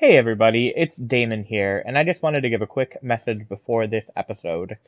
Hey 0.00 0.16
everybody, 0.16 0.72
it's 0.74 0.96
Damon 0.96 1.44
here, 1.44 1.84
and 1.86 1.98
I 1.98 2.04
just 2.04 2.22
wanted 2.22 2.40
to 2.40 2.48
give 2.48 2.62
a 2.62 2.66
quick 2.66 2.96
message 3.02 3.46
before 3.46 3.86
this 3.86 4.06
episode. 4.16 4.78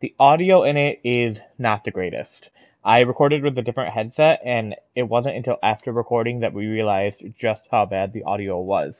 The 0.00 0.14
audio 0.18 0.62
in 0.62 0.78
it 0.78 1.00
is 1.04 1.36
not 1.58 1.84
the 1.84 1.90
greatest. 1.90 2.48
I 2.82 3.00
recorded 3.00 3.42
with 3.42 3.58
a 3.58 3.62
different 3.62 3.92
headset, 3.92 4.40
and 4.42 4.74
it 4.94 5.02
wasn't 5.02 5.36
until 5.36 5.58
after 5.62 5.92
recording 5.92 6.40
that 6.40 6.54
we 6.54 6.64
realized 6.64 7.22
just 7.38 7.60
how 7.70 7.84
bad 7.84 8.14
the 8.14 8.22
audio 8.22 8.58
was. 8.58 8.96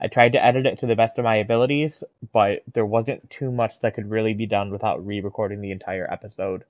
I 0.00 0.06
tried 0.06 0.32
to 0.32 0.42
edit 0.42 0.64
it 0.64 0.78
to 0.78 0.86
the 0.86 0.96
best 0.96 1.18
of 1.18 1.24
my 1.24 1.36
abilities, 1.36 2.02
but 2.32 2.62
there 2.72 2.86
wasn't 2.86 3.28
too 3.28 3.52
much 3.52 3.74
that 3.82 3.94
could 3.94 4.08
really 4.08 4.32
be 4.32 4.46
done 4.46 4.70
without 4.70 5.04
re-recording 5.04 5.60
the 5.60 5.72
entire 5.72 6.10
episode. 6.10 6.64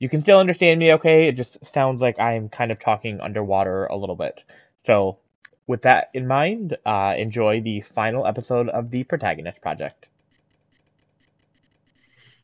You 0.00 0.08
can 0.08 0.22
still 0.22 0.40
understand 0.40 0.80
me 0.80 0.94
okay, 0.94 1.28
it 1.28 1.36
just 1.36 1.56
sounds 1.72 2.02
like 2.02 2.18
I'm 2.18 2.48
kind 2.48 2.72
of 2.72 2.80
talking 2.80 3.20
underwater 3.20 3.86
a 3.86 3.96
little 3.96 4.16
bit. 4.16 4.42
So, 4.86 5.18
with 5.66 5.82
that 5.82 6.10
in 6.14 6.26
mind, 6.26 6.76
uh, 6.84 7.14
enjoy 7.16 7.60
the 7.60 7.80
final 7.80 8.26
episode 8.26 8.68
of 8.68 8.90
the 8.90 9.04
Protagonist 9.04 9.60
Project. 9.60 10.06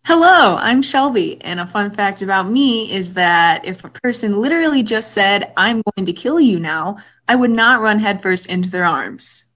Hello, 0.04 0.56
I'm 0.56 0.82
Shelby, 0.82 1.36
and 1.42 1.58
a 1.58 1.66
fun 1.66 1.90
fact 1.90 2.22
about 2.22 2.48
me 2.48 2.92
is 2.92 3.14
that 3.14 3.64
if 3.64 3.82
a 3.82 3.88
person 3.88 4.40
literally 4.40 4.84
just 4.84 5.12
said, 5.12 5.52
I'm 5.56 5.82
going 5.82 6.06
to 6.06 6.12
kill 6.12 6.38
you 6.38 6.60
now, 6.60 6.98
I 7.26 7.34
would 7.34 7.50
not 7.50 7.80
run 7.80 7.98
headfirst 7.98 8.46
into 8.46 8.70
their 8.70 8.84
arms. 8.84 9.46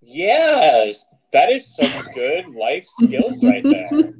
Yes, 0.00 1.04
that 1.32 1.52
is 1.52 1.72
some 1.74 2.04
good 2.14 2.48
life 2.54 2.86
skills 3.00 3.42
right 3.44 3.62
there. 3.62 4.14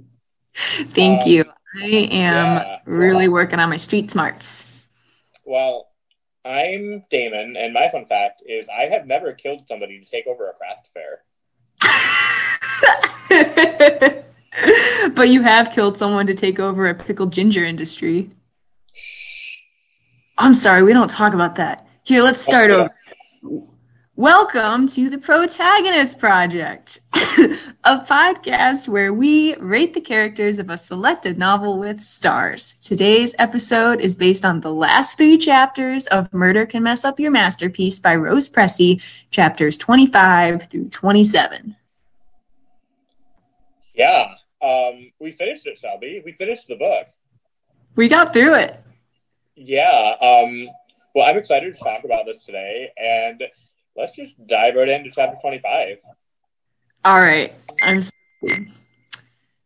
Thank 0.55 1.23
um, 1.23 1.29
you. 1.29 1.45
I 1.81 1.87
am 1.87 2.57
yeah. 2.57 2.79
really 2.85 3.29
working 3.29 3.59
on 3.59 3.71
my 3.71 3.77
street 3.77 4.11
smarts. 4.11 4.87
Well, 5.45 5.89
I'm 6.45 7.05
Damon, 7.11 7.57
and 7.57 7.73
my 7.73 7.89
fun 7.91 8.07
fact 8.07 8.43
is 8.47 8.67
I 8.69 8.83
have 8.93 9.07
never 9.07 9.33
killed 9.33 9.67
somebody 9.69 10.01
to 10.01 10.05
take 10.05 10.27
over 10.27 10.51
a 10.51 10.55
craft 10.55 10.89
fair. 10.93 11.23
but 15.15 15.29
you 15.29 15.43
have 15.43 15.71
killed 15.71 15.97
someone 15.97 16.27
to 16.27 16.35
take 16.35 16.59
over 16.59 16.89
a 16.89 16.95
pickled 16.95 17.33
ginger 17.33 17.65
industry. 17.65 18.31
I'm 20.37 20.55
sorry, 20.55 20.83
we 20.83 20.93
don't 20.93 21.09
talk 21.09 21.33
about 21.35 21.55
that. 21.57 21.87
Here, 22.03 22.23
let's 22.23 22.41
start 22.41 22.71
over. 22.73 22.91
Welcome 24.17 24.89
to 24.89 25.09
the 25.09 25.17
Protagonist 25.17 26.19
Project, 26.19 27.01
a 27.15 27.99
podcast 28.01 28.87
where 28.87 29.15
we 29.15 29.57
rate 29.57 29.95
the 29.95 30.03
characters 30.03 30.59
of 30.59 30.69
a 30.69 30.77
selected 30.77 31.39
novel 31.39 31.79
with 31.79 31.99
stars. 31.99 32.79
Today's 32.81 33.35
episode 33.39 34.03
is 34.03 34.15
based 34.15 34.45
on 34.45 34.61
the 34.61 34.71
last 34.71 35.17
three 35.17 35.39
chapters 35.39 36.07
of 36.09 36.31
Murder 36.35 36.67
Can 36.67 36.83
Mess 36.83 37.07
Up 37.07 37.19
Your 37.19 37.31
Masterpiece 37.31 38.01
by 38.01 38.15
Rose 38.15 38.51
Pressey, 38.51 39.03
chapters 39.31 39.79
25 39.79 40.65
through 40.65 40.91
27. 40.91 41.75
Yeah, 43.95 44.35
um, 44.61 45.11
we 45.21 45.31
finished 45.31 45.67
it, 45.67 45.79
Shelby. 45.79 46.21
We 46.23 46.33
finished 46.33 46.69
the 46.69 46.77
book. 46.77 47.07
We 47.97 48.11
got 48.11 48.35
through 48.35 48.57
it. 48.57 48.79
Yeah. 49.57 50.17
Um, 50.21 50.69
well, 51.15 51.25
I'm 51.25 51.39
excited 51.39 51.75
to 51.75 51.83
talk 51.83 52.05
about 52.05 52.27
this 52.27 52.45
today, 52.45 52.91
and 52.99 53.43
let's 53.97 54.17
just 54.17 54.47
dive 54.47 54.77
right 54.77 54.89
into 54.89 55.11
chapter 55.11 55.39
25. 55.41 55.99
All 57.05 57.21
right. 57.21 57.53
I'm 57.83 58.01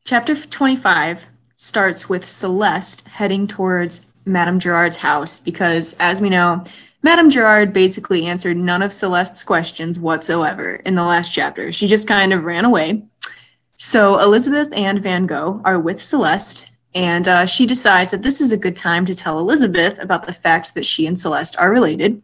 chapter 0.05 0.35
25 0.35 1.25
starts 1.57 2.09
with 2.09 2.25
Celeste 2.25 3.07
heading 3.09 3.47
towards 3.47 4.13
Madame 4.25 4.59
Gerard's 4.59 4.97
house 4.97 5.41
because, 5.41 5.95
as 6.01 6.21
we 6.21 6.29
know, 6.29 6.63
Madame 7.03 7.31
Gerard 7.31 7.73
basically 7.73 8.27
answered 8.27 8.57
none 8.57 8.83
of 8.83 8.93
Celeste's 8.93 9.43
questions 9.43 9.99
whatsoever 9.99 10.77
in 10.87 10.95
the 10.95 11.03
last 11.03 11.33
chapter. 11.33 11.71
She 11.71 11.87
just 11.87 12.09
kind 12.09 12.33
of 12.33 12.45
ran 12.45 12.65
away. 12.65 13.03
So 13.77 14.19
Elizabeth 14.21 14.69
and 14.73 14.99
Van 14.99 15.27
Gogh 15.27 15.61
are 15.65 15.79
with 15.79 16.03
Celeste, 16.03 16.71
and 16.95 17.29
uh, 17.29 17.47
she 17.47 17.67
decides 17.67 18.11
that 18.11 18.23
this 18.23 18.41
is 18.41 18.53
a 18.53 18.57
good 18.57 18.75
time 18.75 19.05
to 19.07 19.15
tell 19.15 19.39
Elizabeth 19.39 19.99
about 20.03 20.27
the 20.27 20.33
fact 20.33 20.75
that 20.75 20.87
she 20.87 21.07
and 21.07 21.19
Celeste 21.19 21.59
are 21.59 21.71
related. 21.71 22.21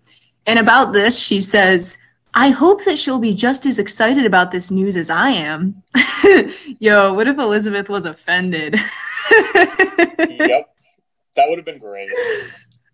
And 0.47 0.59
about 0.59 0.93
this, 0.93 1.19
she 1.19 1.41
says, 1.41 1.99
I 2.35 2.49
hope 2.49 2.85
that 2.85 2.99
she'll 2.99 3.19
be 3.19 3.35
just 3.35 3.67
as 3.67 3.79
excited 3.79 4.25
about 4.25 4.51
this 4.51 4.71
news 4.71 4.97
as 4.97 5.11
I 5.11 5.31
am. 5.31 5.83
Yo, 6.79 7.13
what 7.13 7.29
if 7.29 7.39
Elizabeth 7.39 7.89
was 7.89 8.07
offended? 8.07 8.75
yep. 9.31 10.75
That 11.37 11.49
would 11.49 11.59
have 11.59 11.65
been 11.65 11.79
great. 11.79 12.11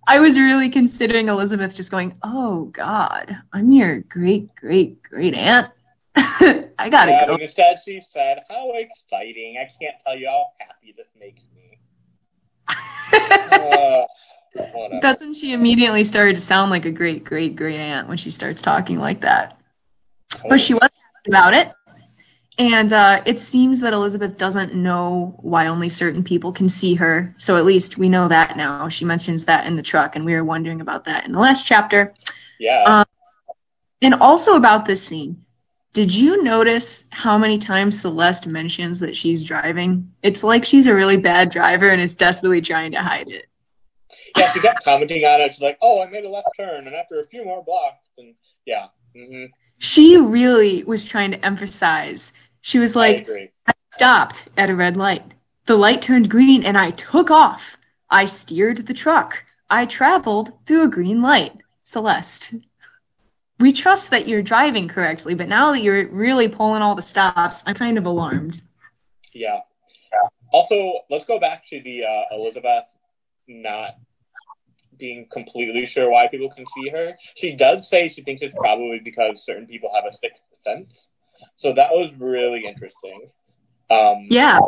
I 0.06 0.20
was 0.20 0.38
really 0.38 0.68
considering 0.68 1.28
Elizabeth 1.28 1.76
just 1.76 1.90
going, 1.90 2.16
Oh 2.22 2.64
God, 2.66 3.36
I'm 3.52 3.70
your 3.70 4.00
great, 4.00 4.54
great, 4.56 5.02
great 5.02 5.34
aunt. 5.34 5.70
I 6.16 6.88
gotta 6.90 7.12
yeah, 7.12 7.26
go. 7.26 7.36
Instead, 7.36 7.78
she 7.84 8.00
said, 8.12 8.38
How 8.48 8.72
exciting. 8.72 9.56
I 9.58 9.70
can't 9.80 9.96
tell 10.04 10.16
you 10.16 10.28
how 10.28 10.46
happy 10.58 10.94
this 10.96 11.08
makes 11.18 11.42
me. 11.54 11.78
uh, 13.52 14.04
that's 15.00 15.20
when 15.20 15.34
she 15.34 15.52
immediately 15.52 16.04
started 16.04 16.36
to 16.36 16.42
sound 16.42 16.70
like 16.70 16.84
a 16.84 16.90
great, 16.90 17.24
great, 17.24 17.56
great 17.56 17.78
aunt 17.78 18.08
when 18.08 18.16
she 18.16 18.30
starts 18.30 18.62
talking 18.62 18.98
like 18.98 19.20
that. 19.20 19.60
But 20.48 20.60
she 20.60 20.74
was 20.74 20.90
about 21.26 21.54
it. 21.54 21.72
And 22.58 22.92
uh, 22.92 23.22
it 23.24 23.38
seems 23.38 23.80
that 23.80 23.92
Elizabeth 23.92 24.36
doesn't 24.36 24.74
know 24.74 25.36
why 25.42 25.68
only 25.68 25.88
certain 25.88 26.24
people 26.24 26.52
can 26.52 26.68
see 26.68 26.94
her. 26.96 27.32
So 27.38 27.56
at 27.56 27.64
least 27.64 27.98
we 27.98 28.08
know 28.08 28.26
that 28.26 28.56
now. 28.56 28.88
She 28.88 29.04
mentions 29.04 29.44
that 29.44 29.66
in 29.66 29.76
the 29.76 29.82
truck, 29.82 30.16
and 30.16 30.24
we 30.24 30.34
were 30.34 30.44
wondering 30.44 30.80
about 30.80 31.04
that 31.04 31.24
in 31.24 31.32
the 31.32 31.38
last 31.38 31.66
chapter. 31.66 32.12
Yeah. 32.58 32.82
Um, 32.82 33.06
and 34.02 34.14
also 34.14 34.56
about 34.56 34.86
this 34.86 35.02
scene. 35.06 35.36
Did 35.92 36.14
you 36.14 36.42
notice 36.42 37.04
how 37.10 37.38
many 37.38 37.58
times 37.58 38.00
Celeste 38.00 38.48
mentions 38.48 39.00
that 39.00 39.16
she's 39.16 39.44
driving? 39.44 40.12
It's 40.22 40.42
like 40.42 40.64
she's 40.64 40.86
a 40.86 40.94
really 40.94 41.16
bad 41.16 41.50
driver 41.50 41.90
and 41.90 42.00
is 42.00 42.14
desperately 42.14 42.60
trying 42.60 42.92
to 42.92 43.02
hide 43.02 43.28
it 43.28 43.46
yeah, 44.36 44.50
she 44.52 44.60
kept 44.60 44.84
commenting 44.84 45.24
on 45.24 45.40
it. 45.40 45.52
She's 45.52 45.60
like, 45.60 45.78
"Oh, 45.80 46.02
I 46.02 46.08
made 46.08 46.24
a 46.24 46.28
left 46.28 46.48
turn, 46.58 46.86
and 46.86 46.94
after 46.94 47.20
a 47.20 47.26
few 47.26 47.44
more 47.44 47.62
blocks, 47.64 48.06
and 48.18 48.34
yeah." 48.66 48.86
Mm-hmm. 49.16 49.46
She 49.78 50.16
really 50.16 50.84
was 50.84 51.04
trying 51.04 51.30
to 51.30 51.44
emphasize. 51.44 52.32
She 52.60 52.78
was 52.78 52.96
like, 52.96 53.28
I, 53.28 53.48
I 53.68 53.72
stopped 53.92 54.48
at 54.56 54.70
a 54.70 54.74
red 54.74 54.96
light. 54.96 55.22
The 55.66 55.76
light 55.76 56.02
turned 56.02 56.28
green, 56.28 56.64
and 56.64 56.76
I 56.76 56.90
took 56.90 57.30
off. 57.30 57.76
I 58.10 58.24
steered 58.24 58.78
the 58.78 58.94
truck. 58.94 59.44
I 59.70 59.86
traveled 59.86 60.52
through 60.66 60.84
a 60.84 60.88
green 60.88 61.20
light. 61.20 61.52
Celeste. 61.84 62.54
We 63.60 63.72
trust 63.72 64.10
that 64.10 64.28
you're 64.28 64.42
driving 64.42 64.88
correctly, 64.88 65.34
but 65.34 65.48
now 65.48 65.72
that 65.72 65.82
you're 65.82 66.08
really 66.08 66.48
pulling 66.48 66.82
all 66.82 66.94
the 66.94 67.02
stops, 67.02 67.62
I'm 67.66 67.74
kind 67.74 67.98
of 67.98 68.06
alarmed. 68.06 68.60
Yeah. 69.32 69.60
yeah. 70.12 70.28
Also, 70.52 71.00
let's 71.10 71.24
go 71.24 71.40
back 71.40 71.66
to 71.68 71.80
the 71.82 72.04
uh, 72.04 72.36
Elizabeth 72.36 72.84
not 73.48 73.96
being 74.98 75.26
completely 75.30 75.86
sure 75.86 76.10
why 76.10 76.28
people 76.28 76.50
can 76.50 76.66
see 76.74 76.88
her. 76.90 77.14
She 77.36 77.54
does 77.54 77.88
say 77.88 78.08
she 78.08 78.22
thinks 78.22 78.42
it's 78.42 78.56
probably 78.58 79.00
because 79.04 79.44
certain 79.44 79.66
people 79.66 79.90
have 79.94 80.04
a 80.04 80.16
sixth 80.16 80.42
sense. 80.56 81.06
So 81.56 81.72
that 81.74 81.90
was 81.92 82.10
really 82.18 82.66
interesting. 82.66 83.30
Um, 83.90 84.26
yeah. 84.28 84.58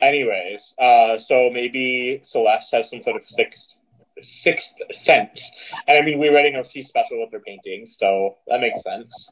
Anyways, 0.00 0.74
uh, 0.78 1.18
so 1.18 1.50
maybe 1.50 2.20
Celeste 2.24 2.72
has 2.72 2.90
some 2.90 3.02
sort 3.02 3.16
of 3.16 3.22
sixth 3.26 3.76
sixth 4.22 4.74
sense, 4.92 5.50
and 5.88 5.98
I 5.98 6.02
mean 6.02 6.18
we 6.18 6.28
already 6.28 6.52
know 6.52 6.62
she's 6.62 6.88
special 6.88 7.20
with 7.20 7.32
her 7.32 7.40
painting, 7.40 7.88
so 7.90 8.36
that 8.46 8.60
makes 8.60 8.82
sense. 8.82 9.30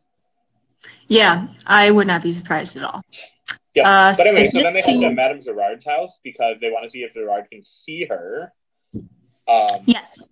Yeah, 1.09 1.49
I 1.67 1.91
would 1.91 2.07
not 2.07 2.23
be 2.23 2.33
surprised 2.33 2.77
at 2.77 2.85
all. 2.85 3.03
Yeah, 3.75 3.89
uh, 3.89 4.15
but 4.17 4.27
anyway, 4.27 4.51
so, 4.51 4.59
so 4.59 4.63
then 4.65 4.75
they 4.75 4.81
head 4.83 5.01
to 5.01 5.11
Madame 5.11 5.41
Gerard's 5.41 5.87
house 5.87 6.19
because 6.23 6.57
they 6.61 6.71
want 6.71 6.85
to 6.85 6.91
see 6.91 7.01
if 7.01 7.15
Gerard 7.15 7.47
can 7.51 7.63
see 7.65 8.05
her. 8.07 8.53
Um, 9.49 9.67
yes. 9.87 10.29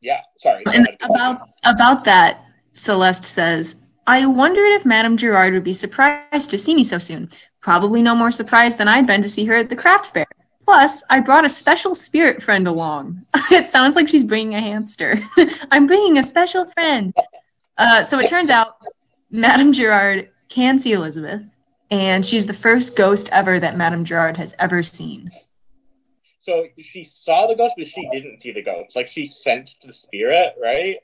Yeah, 0.00 0.20
sorry. 0.40 0.64
And 0.66 0.88
about 1.02 1.48
about 1.64 2.04
that, 2.04 2.44
Celeste 2.72 3.24
says, 3.24 3.76
"I 4.06 4.26
wondered 4.26 4.72
if 4.72 4.84
Madame 4.84 5.16
Gerard 5.16 5.54
would 5.54 5.64
be 5.64 5.72
surprised 5.72 6.50
to 6.50 6.58
see 6.58 6.74
me 6.74 6.84
so 6.84 6.98
soon. 6.98 7.28
Probably 7.62 8.02
no 8.02 8.14
more 8.14 8.30
surprised 8.30 8.76
than 8.76 8.88
I'd 8.88 9.06
been 9.06 9.22
to 9.22 9.28
see 9.28 9.46
her 9.46 9.56
at 9.56 9.70
the 9.70 9.76
craft 9.76 10.12
fair. 10.12 10.26
Plus, 10.66 11.02
I 11.10 11.20
brought 11.20 11.44
a 11.44 11.48
special 11.48 11.94
spirit 11.94 12.42
friend 12.42 12.66
along. 12.66 13.24
it 13.50 13.68
sounds 13.68 13.96
like 13.96 14.08
she's 14.08 14.24
bringing 14.24 14.54
a 14.54 14.60
hamster. 14.60 15.16
I'm 15.70 15.86
bringing 15.86 16.18
a 16.18 16.22
special 16.22 16.66
friend. 16.66 17.14
Uh, 17.76 18.02
so 18.02 18.18
it 18.18 18.28
turns 18.28 18.50
out 18.50 18.76
Madame 19.30 19.72
Gerard 19.72 20.30
can 20.48 20.78
see 20.78 20.92
Elizabeth, 20.92 21.54
and 21.90 22.24
she's 22.24 22.46
the 22.46 22.52
first 22.52 22.96
ghost 22.96 23.28
ever 23.32 23.58
that 23.60 23.76
Madame 23.76 24.04
Gerard 24.04 24.36
has 24.36 24.54
ever 24.58 24.82
seen. 24.82 25.30
So 26.44 26.66
she 26.78 27.04
saw 27.04 27.46
the 27.46 27.54
ghost, 27.54 27.74
but 27.78 27.88
she 27.88 28.06
didn't 28.12 28.42
see 28.42 28.52
the 28.52 28.62
ghost. 28.62 28.94
Like 28.94 29.08
she 29.08 29.24
sensed 29.24 29.78
the 29.82 29.94
spirit, 29.94 30.54
right? 30.60 30.98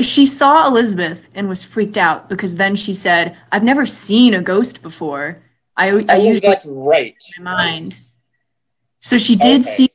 She 0.00 0.26
saw 0.26 0.66
Elizabeth 0.66 1.28
and 1.36 1.48
was 1.48 1.62
freaked 1.62 1.96
out 1.96 2.28
because 2.28 2.56
then 2.56 2.74
she 2.74 2.92
said, 2.92 3.38
"I've 3.52 3.62
never 3.62 3.86
seen 3.86 4.34
a 4.34 4.42
ghost 4.42 4.82
before." 4.82 5.38
I, 5.76 5.90
I 5.90 6.04
oh, 6.08 6.16
usually 6.16 6.40
that's 6.40 6.66
right. 6.66 7.14
In 7.38 7.44
my 7.44 7.52
mind. 7.52 7.98
So 8.98 9.16
she 9.16 9.36
did 9.36 9.60
okay. 9.60 9.70
see, 9.70 9.90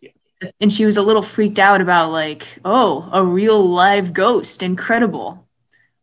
and 0.62 0.72
she 0.72 0.86
was 0.86 0.96
a 0.96 1.02
little 1.02 1.22
freaked 1.22 1.60
out 1.60 1.82
about 1.82 2.12
like, 2.12 2.60
oh, 2.64 3.10
a 3.12 3.24
real 3.24 3.70
live 3.70 4.14
ghost, 4.14 4.64
incredible. 4.64 5.46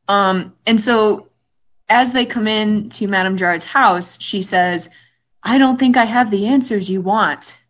Um, 0.06 0.54
and 0.66 0.78
so 0.78 1.28
as 1.88 2.12
they 2.12 2.26
come 2.26 2.46
in 2.46 2.90
to 2.90 3.06
Madame 3.06 3.38
Gerard's 3.38 3.64
house, 3.64 4.20
she 4.20 4.43
says, 4.43 4.90
I 5.43 5.56
don't 5.56 5.78
think 5.78 5.96
I 5.96 6.04
have 6.04 6.31
the 6.31 6.46
answers 6.46 6.90
you 6.90 7.00
want. 7.00 7.60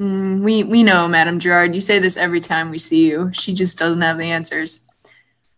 Mm, 0.00 0.40
we 0.40 0.64
we 0.64 0.82
know, 0.82 1.06
Madame 1.06 1.38
Gerard. 1.38 1.74
You 1.74 1.80
say 1.80 1.98
this 1.98 2.16
every 2.16 2.40
time 2.40 2.70
we 2.70 2.78
see 2.78 3.08
you. 3.08 3.30
She 3.32 3.54
just 3.54 3.78
doesn't 3.78 4.02
have 4.02 4.18
the 4.18 4.30
answers. 4.30 4.86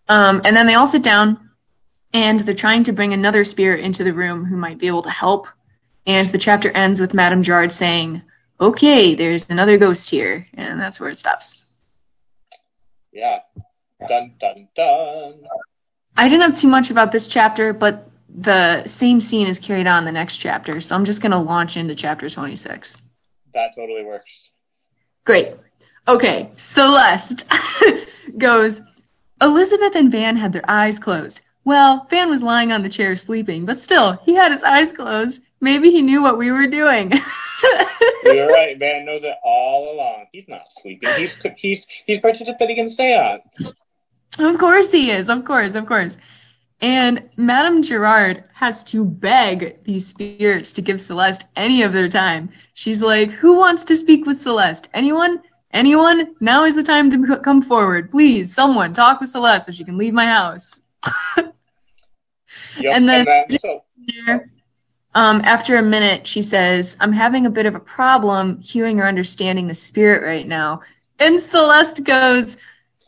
Um, 0.09 0.43
and 0.45 0.57
then 0.57 0.67
they 0.67 0.75
all 0.75 0.87
sit 0.87 1.03
down, 1.03 1.51
and 2.13 2.41
they're 2.41 2.55
trying 2.55 2.85
to 2.85 2.93
bring 2.93 3.13
another 3.13 3.45
spirit 3.45 3.81
into 3.81 4.05
the 4.05 4.13
room 4.13 4.45
who 4.45 4.57
might 4.57 4.79
be 4.79 4.87
able 4.87 5.03
to 5.03 5.11
help. 5.11 5.47
And 6.07 6.27
the 6.29 6.39
chapter 6.39 6.71
ends 6.73 7.01
with 7.01 7.15
Madame 7.15 7.43
Gerard 7.43 7.73
saying, 7.73 8.23
"Okay, 8.61 9.15
there's 9.15 9.49
another 9.51 9.79
ghost 9.79 10.11
here," 10.11 10.47
and 10.55 10.79
that's 10.79 11.01
where 11.01 11.11
it 11.11 11.19
stops. 11.19 11.67
Yeah. 13.13 13.41
Dun 14.07 14.35
dun 14.39 14.69
dun. 14.77 15.35
I 16.19 16.29
didn't 16.29 16.43
have 16.43 16.55
too 16.55 16.69
much 16.69 16.91
about 16.91 17.11
this 17.13 17.27
chapter, 17.27 17.73
but 17.73 18.11
the 18.29 18.87
same 18.87 19.21
scene 19.21 19.47
is 19.47 19.59
carried 19.59 19.87
on 19.87 20.01
in 20.01 20.05
the 20.05 20.13
next 20.13 20.37
chapter, 20.37 20.81
so 20.81 20.95
I'm 20.95 21.07
just 21.07 21.23
going 21.23 21.33
to 21.33 21.39
launch 21.39 21.77
into 21.77 21.95
chapter 21.95 22.29
26. 22.29 23.03
That 23.57 23.75
totally 23.75 24.05
works. 24.05 24.51
Great. 25.25 25.55
Okay, 26.07 26.51
Celeste 26.57 27.51
goes, 28.39 28.83
Elizabeth 29.41 29.97
and 29.97 30.13
Van 30.13 30.37
had 30.37 30.53
their 30.53 30.69
eyes 30.69 30.99
closed. 30.99 31.41
Well, 31.65 32.07
Van 32.11 32.29
was 32.29 32.43
lying 32.43 32.71
on 32.71 32.83
the 32.83 32.91
chair 32.91 33.17
sleeping, 33.17 33.65
but 33.65 33.79
still, 33.79 34.13
he 34.25 34.35
had 34.35 34.53
his 34.53 34.63
eyes 34.63 34.93
closed. 34.93 35.43
Maybe 35.63 35.91
he 35.91 36.03
knew 36.03 36.23
what 36.23 36.37
we 36.37 36.51
were 36.51 36.67
doing. 36.67 37.11
You're 38.25 38.49
right. 38.51 38.79
Van 38.79 39.07
knows 39.07 39.25
it 39.25 39.35
all 39.43 39.95
along. 39.95 40.27
He's 40.33 40.49
not 40.49 40.67
sleeping. 40.77 41.09
He's 41.17 41.35
he's 41.57 41.87
he's 42.05 42.21
participating 42.21 42.77
in 42.77 42.91
seance. 42.91 43.43
Of 44.39 44.59
course 44.59 44.93
he 44.93 45.11
is. 45.11 45.31
Of 45.31 45.47
course, 45.47 45.75
of 45.75 45.87
course. 45.87 46.19
And 46.83 47.29
Madame 47.37 47.83
Gerard 47.83 48.45
has 48.53 48.85
to 48.85 49.05
beg 49.05 49.83
these 49.85 50.07
spirits 50.07 50.73
to 50.73 50.83
give 50.83 51.01
Celeste 51.01 51.47
any 51.57 51.83
of 51.83 51.93
their 51.93 52.09
time. 52.09 52.51
She's 52.75 53.01
like, 53.01 53.31
Who 53.31 53.57
wants 53.57 53.85
to 53.85 53.97
speak 53.97 54.27
with 54.27 54.41
Celeste? 54.41 54.89
Anyone? 54.93 55.43
Anyone? 55.73 56.35
Now 56.41 56.65
is 56.65 56.75
the 56.75 56.83
time 56.83 57.11
to 57.11 57.39
come 57.41 57.63
forward. 57.63 58.11
Please, 58.11 58.55
someone, 58.55 58.93
talk 58.93 59.21
with 59.21 59.31
Celeste 59.31 59.67
so 59.67 59.73
she 59.73 59.85
can 59.85 59.97
leave 59.99 60.15
my 60.15 60.27
house. 60.27 60.83
Yep. 62.79 62.95
And 62.95 63.09
then- 63.09 63.27
and 63.29 63.61
so, 63.61 63.83
Um, 65.15 65.41
after 65.45 65.77
a 65.79 65.83
minute, 65.83 66.27
she 66.27 66.43
says, 66.43 66.95
I'm 67.01 67.13
having 67.13 67.47
a 67.47 67.51
bit 67.51 67.65
of 67.65 67.75
a 67.75 67.81
problem 67.81 68.61
hearing 68.61 69.01
or 69.01 69.07
understanding 69.07 69.67
the 69.67 69.73
spirit 69.73 70.23
right 70.23 70.47
now. 70.47 70.83
And 71.19 71.41
Celeste 71.41 72.05
goes, 72.05 72.59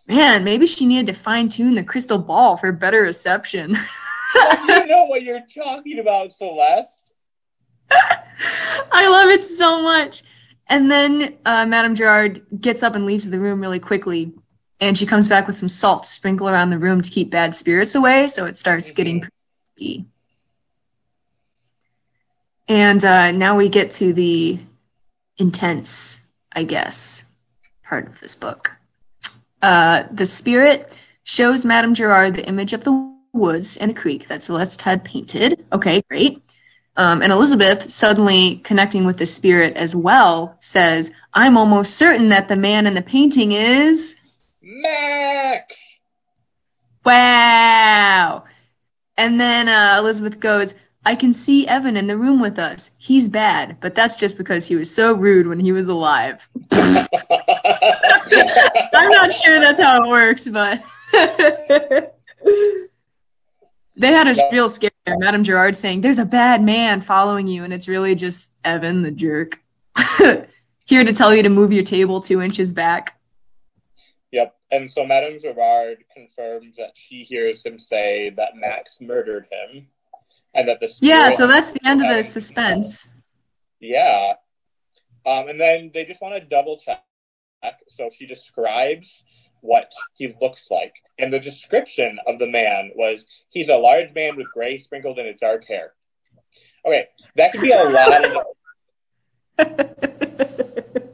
Man, 0.08 0.42
maybe 0.42 0.64
she 0.64 0.86
needed 0.86 1.12
to 1.12 1.12
fine 1.12 1.50
tune 1.50 1.74
the 1.74 1.84
crystal 1.84 2.18
ball 2.18 2.56
for 2.56 2.72
better 2.72 3.02
reception. 3.02 3.76
you 4.34 4.86
know 4.86 5.04
what 5.04 5.22
you're 5.22 5.44
talking 5.54 5.98
about, 5.98 6.32
Celeste. 6.32 7.12
I 7.90 9.08
love 9.08 9.28
it 9.28 9.44
so 9.44 9.82
much. 9.82 10.22
And 10.68 10.90
then 10.90 11.36
uh, 11.44 11.66
Madame 11.66 11.94
Gerard 11.94 12.42
gets 12.60 12.82
up 12.82 12.94
and 12.94 13.04
leaves 13.04 13.28
the 13.28 13.38
room 13.38 13.60
really 13.60 13.78
quickly. 13.78 14.32
And 14.80 14.96
she 14.96 15.04
comes 15.04 15.28
back 15.28 15.46
with 15.46 15.58
some 15.58 15.68
salt 15.68 16.04
to 16.04 16.08
sprinkle 16.08 16.48
around 16.48 16.70
the 16.70 16.78
room 16.78 17.02
to 17.02 17.10
keep 17.10 17.30
bad 17.30 17.54
spirits 17.54 17.94
away. 17.94 18.28
So 18.28 18.46
it 18.46 18.56
starts 18.56 18.90
getting 18.90 19.26
creepy. 19.76 20.06
And 22.68 23.04
uh, 23.04 23.32
now 23.32 23.56
we 23.56 23.68
get 23.68 23.90
to 23.92 24.12
the 24.12 24.58
intense, 25.36 26.22
I 26.52 26.64
guess, 26.64 27.24
part 27.82 28.06
of 28.06 28.20
this 28.20 28.34
book. 28.34 28.77
Uh, 29.62 30.04
the 30.12 30.26
spirit 30.26 31.00
shows 31.24 31.64
Madame 31.64 31.94
Gerard 31.94 32.34
the 32.34 32.46
image 32.46 32.72
of 32.72 32.84
the 32.84 33.14
woods 33.32 33.76
and 33.76 33.90
the 33.90 33.94
creek 33.94 34.28
that 34.28 34.42
Celeste 34.42 34.82
had 34.82 35.04
painted. 35.04 35.64
Okay, 35.72 36.02
great. 36.08 36.42
Um, 36.96 37.22
and 37.22 37.32
Elizabeth, 37.32 37.90
suddenly 37.90 38.56
connecting 38.56 39.04
with 39.04 39.18
the 39.18 39.26
spirit 39.26 39.76
as 39.76 39.94
well, 39.94 40.56
says, 40.60 41.12
I'm 41.32 41.56
almost 41.56 41.96
certain 41.96 42.28
that 42.28 42.48
the 42.48 42.56
man 42.56 42.86
in 42.86 42.94
the 42.94 43.02
painting 43.02 43.52
is. 43.52 44.16
Max. 44.60 45.80
Wow! 47.04 48.44
And 49.16 49.40
then 49.40 49.68
uh, 49.68 49.96
Elizabeth 49.98 50.40
goes, 50.40 50.74
I 51.08 51.14
can 51.14 51.32
see 51.32 51.66
Evan 51.66 51.96
in 51.96 52.06
the 52.06 52.18
room 52.18 52.38
with 52.38 52.58
us. 52.58 52.90
He's 52.98 53.30
bad, 53.30 53.78
but 53.80 53.94
that's 53.94 54.14
just 54.14 54.36
because 54.36 54.66
he 54.66 54.76
was 54.76 54.94
so 54.94 55.14
rude 55.14 55.46
when 55.46 55.58
he 55.58 55.72
was 55.72 55.88
alive. 55.88 56.46
I'm 56.70 57.08
not 58.92 59.32
sure 59.32 59.58
that's 59.58 59.80
how 59.80 60.04
it 60.04 60.08
works, 60.10 60.46
but. 60.48 60.84
they 63.96 64.12
had 64.12 64.28
a 64.28 64.34
real 64.52 64.68
scare 64.68 64.90
there. 65.06 65.16
Madame 65.16 65.44
Gerard 65.44 65.76
saying, 65.76 66.02
There's 66.02 66.18
a 66.18 66.26
bad 66.26 66.62
man 66.62 67.00
following 67.00 67.46
you, 67.46 67.64
and 67.64 67.72
it's 67.72 67.88
really 67.88 68.14
just 68.14 68.52
Evan 68.66 69.00
the 69.00 69.10
jerk. 69.10 69.58
Here 70.84 71.04
to 71.04 71.12
tell 71.14 71.34
you 71.34 71.42
to 71.42 71.48
move 71.48 71.72
your 71.72 71.84
table 71.84 72.20
two 72.20 72.42
inches 72.42 72.74
back. 72.74 73.18
Yep. 74.32 74.54
And 74.72 74.90
so 74.90 75.06
Madame 75.06 75.40
Gerard 75.40 76.04
confirms 76.14 76.76
that 76.76 76.90
she 76.92 77.22
hears 77.24 77.64
him 77.64 77.80
say 77.80 78.28
that 78.36 78.56
Max 78.56 79.00
murdered 79.00 79.46
him, 79.50 79.86
and 80.58 80.68
that 80.68 80.80
the 80.80 80.92
Yeah, 81.00 81.30
so 81.30 81.46
that's 81.46 81.70
the 81.70 81.80
end 81.84 82.04
of 82.04 82.14
the 82.14 82.22
suspense. 82.22 83.08
Yeah. 83.80 84.34
Um, 85.24 85.48
and 85.48 85.58
then 85.60 85.90
they 85.94 86.04
just 86.04 86.20
want 86.20 86.34
to 86.34 86.40
double 86.40 86.78
check. 86.78 87.02
So 87.88 88.10
she 88.12 88.26
describes 88.26 89.24
what 89.60 89.92
he 90.14 90.34
looks 90.40 90.70
like. 90.70 90.94
And 91.18 91.32
the 91.32 91.40
description 91.40 92.18
of 92.26 92.38
the 92.38 92.46
man 92.46 92.92
was 92.94 93.26
he's 93.50 93.68
a 93.68 93.76
large 93.76 94.14
man 94.14 94.36
with 94.36 94.46
gray 94.52 94.78
sprinkled 94.78 95.18
in 95.18 95.26
his 95.26 95.36
dark 95.40 95.66
hair. 95.66 95.92
Okay, 96.84 97.06
that 97.36 97.52
could 97.52 97.60
be 97.60 97.72
a 97.72 97.84
lot 97.84 98.24
of. 98.24 98.36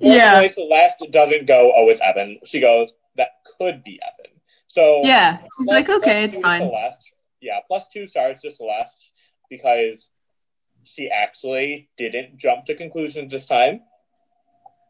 yeah. 0.00 0.40
Fortunately, 0.40 0.68
last 0.70 0.96
doesn't 1.10 1.46
go, 1.46 1.72
oh, 1.76 1.88
it's 1.88 2.00
Evan. 2.00 2.38
She 2.44 2.60
goes, 2.60 2.92
that 3.16 3.28
could 3.58 3.82
be 3.84 4.00
Evan. 4.02 4.32
So 4.68 5.00
Yeah. 5.04 5.38
She's 5.56 5.68
like, 5.68 5.88
okay, 5.88 6.24
it's 6.24 6.36
fine. 6.36 6.68
Celeste. 6.68 7.12
Yeah, 7.40 7.60
plus 7.66 7.88
two 7.92 8.06
stars 8.06 8.38
to 8.42 8.52
Celeste 8.52 9.12
because 9.48 10.10
she 10.84 11.10
actually 11.10 11.88
didn't 11.96 12.36
jump 12.36 12.66
to 12.66 12.74
conclusions 12.74 13.30
this 13.30 13.44
time. 13.44 13.80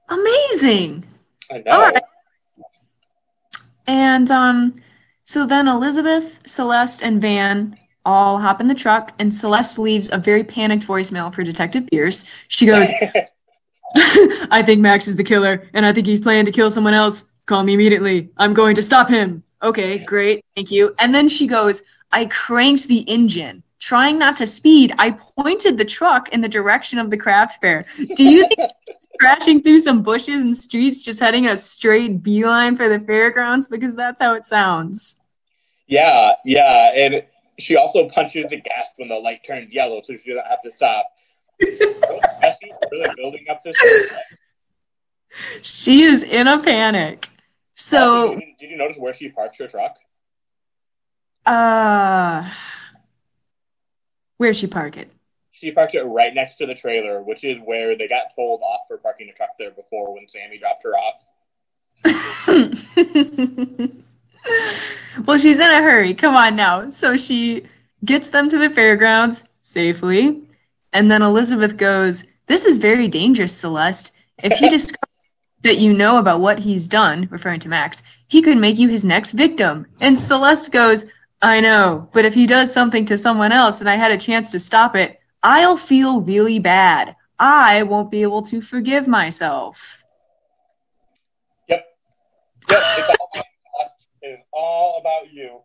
Amazing. 0.08 1.04
I 1.50 1.58
know. 1.58 1.72
All 1.72 1.80
right. 1.80 2.02
And 3.86 4.30
um, 4.30 4.74
so 5.24 5.46
then 5.46 5.68
Elizabeth, 5.68 6.40
Celeste, 6.46 7.02
and 7.02 7.20
Van 7.20 7.78
all 8.04 8.38
hop 8.38 8.60
in 8.60 8.68
the 8.68 8.74
truck, 8.74 9.12
and 9.18 9.32
Celeste 9.32 9.78
leaves 9.78 10.10
a 10.10 10.18
very 10.18 10.42
panicked 10.42 10.86
voicemail 10.86 11.34
for 11.34 11.42
Detective 11.42 11.86
Pierce. 11.90 12.24
She 12.48 12.64
goes, 12.64 12.88
I 14.50 14.62
think 14.64 14.80
Max 14.80 15.06
is 15.08 15.16
the 15.16 15.24
killer, 15.24 15.68
and 15.74 15.84
I 15.84 15.92
think 15.92 16.06
he's 16.06 16.20
planning 16.20 16.46
to 16.46 16.52
kill 16.52 16.70
someone 16.70 16.94
else. 16.94 17.28
Call 17.46 17.62
me 17.62 17.74
immediately. 17.74 18.30
I'm 18.36 18.54
going 18.54 18.74
to 18.76 18.82
stop 18.82 19.08
him. 19.08 19.42
Okay, 19.62 20.04
great. 20.04 20.44
Thank 20.54 20.70
you. 20.70 20.94
And 20.98 21.14
then 21.14 21.28
she 21.28 21.46
goes, 21.46 21.82
I 22.12 22.26
cranked 22.26 22.88
the 22.88 23.00
engine. 23.00 23.62
Trying 23.80 24.18
not 24.18 24.36
to 24.36 24.46
speed, 24.46 24.92
I 24.98 25.12
pointed 25.12 25.78
the 25.78 25.84
truck 25.84 26.30
in 26.30 26.40
the 26.40 26.48
direction 26.48 26.98
of 26.98 27.10
the 27.10 27.16
craft 27.16 27.60
fair. 27.60 27.84
Do 28.16 28.24
you 28.24 28.46
think 28.48 28.70
crashing 29.20 29.62
through 29.62 29.78
some 29.78 30.02
bushes 30.02 30.40
and 30.40 30.56
streets, 30.56 31.02
just 31.02 31.20
heading 31.20 31.46
a 31.46 31.56
straight 31.56 32.22
beeline 32.22 32.76
for 32.76 32.88
the 32.88 33.00
fairgrounds? 33.00 33.66
Because 33.68 33.94
that's 33.94 34.20
how 34.20 34.34
it 34.34 34.44
sounds. 34.44 35.20
yeah, 35.86 36.32
yeah. 36.44 36.90
And 36.94 37.22
she 37.58 37.76
also 37.76 38.08
punches 38.08 38.46
the 38.50 38.56
gas 38.60 38.86
when 38.96 39.08
the 39.08 39.14
light 39.16 39.44
turned 39.44 39.72
yellow 39.72 40.02
so 40.04 40.16
she 40.16 40.30
doesn't 40.34 40.46
have 40.46 40.62
to 40.62 40.70
stop. 40.70 41.06
Really 42.90 43.10
building 43.16 43.44
up 43.50 43.62
this. 43.62 43.76
She 45.62 46.02
is 46.02 46.22
in 46.22 46.46
a 46.46 46.60
panic. 46.60 47.28
So, 47.78 48.34
did 48.34 48.40
you, 48.40 48.54
did 48.58 48.70
you 48.70 48.76
notice 48.76 48.96
where 48.98 49.14
she 49.14 49.28
parked 49.28 49.56
her 49.58 49.68
truck? 49.68 49.94
uh, 51.46 52.50
where'd 54.36 54.56
she 54.56 54.66
parked 54.66 54.96
it? 54.96 55.12
She 55.52 55.70
parked 55.70 55.94
it 55.94 56.02
right 56.02 56.34
next 56.34 56.56
to 56.56 56.66
the 56.66 56.74
trailer, 56.74 57.22
which 57.22 57.44
is 57.44 57.56
where 57.64 57.96
they 57.96 58.08
got 58.08 58.34
told 58.34 58.62
off 58.62 58.80
for 58.88 58.98
parking 58.98 59.28
the 59.28 59.32
truck 59.32 59.50
there 59.60 59.70
before 59.70 60.12
when 60.12 60.26
Sammy 60.28 60.58
dropped 60.58 60.82
her 60.82 60.94
off. 60.94 61.14
well, 65.24 65.38
she's 65.38 65.60
in 65.60 65.70
a 65.70 65.80
hurry. 65.80 66.14
Come 66.14 66.34
on 66.34 66.56
now. 66.56 66.90
So 66.90 67.16
she 67.16 67.62
gets 68.04 68.26
them 68.28 68.48
to 68.48 68.58
the 68.58 68.70
fairgrounds 68.70 69.44
safely. 69.62 70.42
And 70.92 71.08
then 71.08 71.22
Elizabeth 71.22 71.76
goes, 71.76 72.24
This 72.46 72.64
is 72.64 72.78
very 72.78 73.06
dangerous, 73.06 73.52
Celeste. 73.52 74.16
If 74.42 74.58
he 74.58 74.68
discovers 74.68 75.12
that 75.62 75.78
you 75.78 75.92
know 75.92 76.18
about 76.18 76.40
what 76.40 76.58
he's 76.60 76.86
done, 76.88 77.28
referring 77.30 77.60
to 77.60 77.68
Max, 77.68 78.02
he 78.28 78.42
could 78.42 78.58
make 78.58 78.78
you 78.78 78.88
his 78.88 79.04
next 79.04 79.32
victim. 79.32 79.86
And 80.00 80.18
Celeste 80.18 80.72
goes, 80.72 81.04
I 81.42 81.60
know, 81.60 82.08
but 82.12 82.24
if 82.24 82.34
he 82.34 82.46
does 82.46 82.72
something 82.72 83.04
to 83.06 83.18
someone 83.18 83.52
else 83.52 83.80
and 83.80 83.88
I 83.88 83.94
had 83.96 84.10
a 84.12 84.16
chance 84.18 84.50
to 84.52 84.60
stop 84.60 84.96
it, 84.96 85.20
I'll 85.42 85.76
feel 85.76 86.20
really 86.20 86.58
bad. 86.58 87.14
I 87.38 87.84
won't 87.84 88.10
be 88.10 88.22
able 88.22 88.42
to 88.42 88.60
forgive 88.60 89.06
myself. 89.06 90.04
Yep, 91.68 91.84
Yep. 92.68 92.78
it's 92.98 93.08
all 93.08 93.28
about 93.34 93.84
us. 93.84 93.90
It 94.22 94.26
is 94.28 94.38
all 94.52 94.98
about 95.00 95.32
you. 95.32 95.60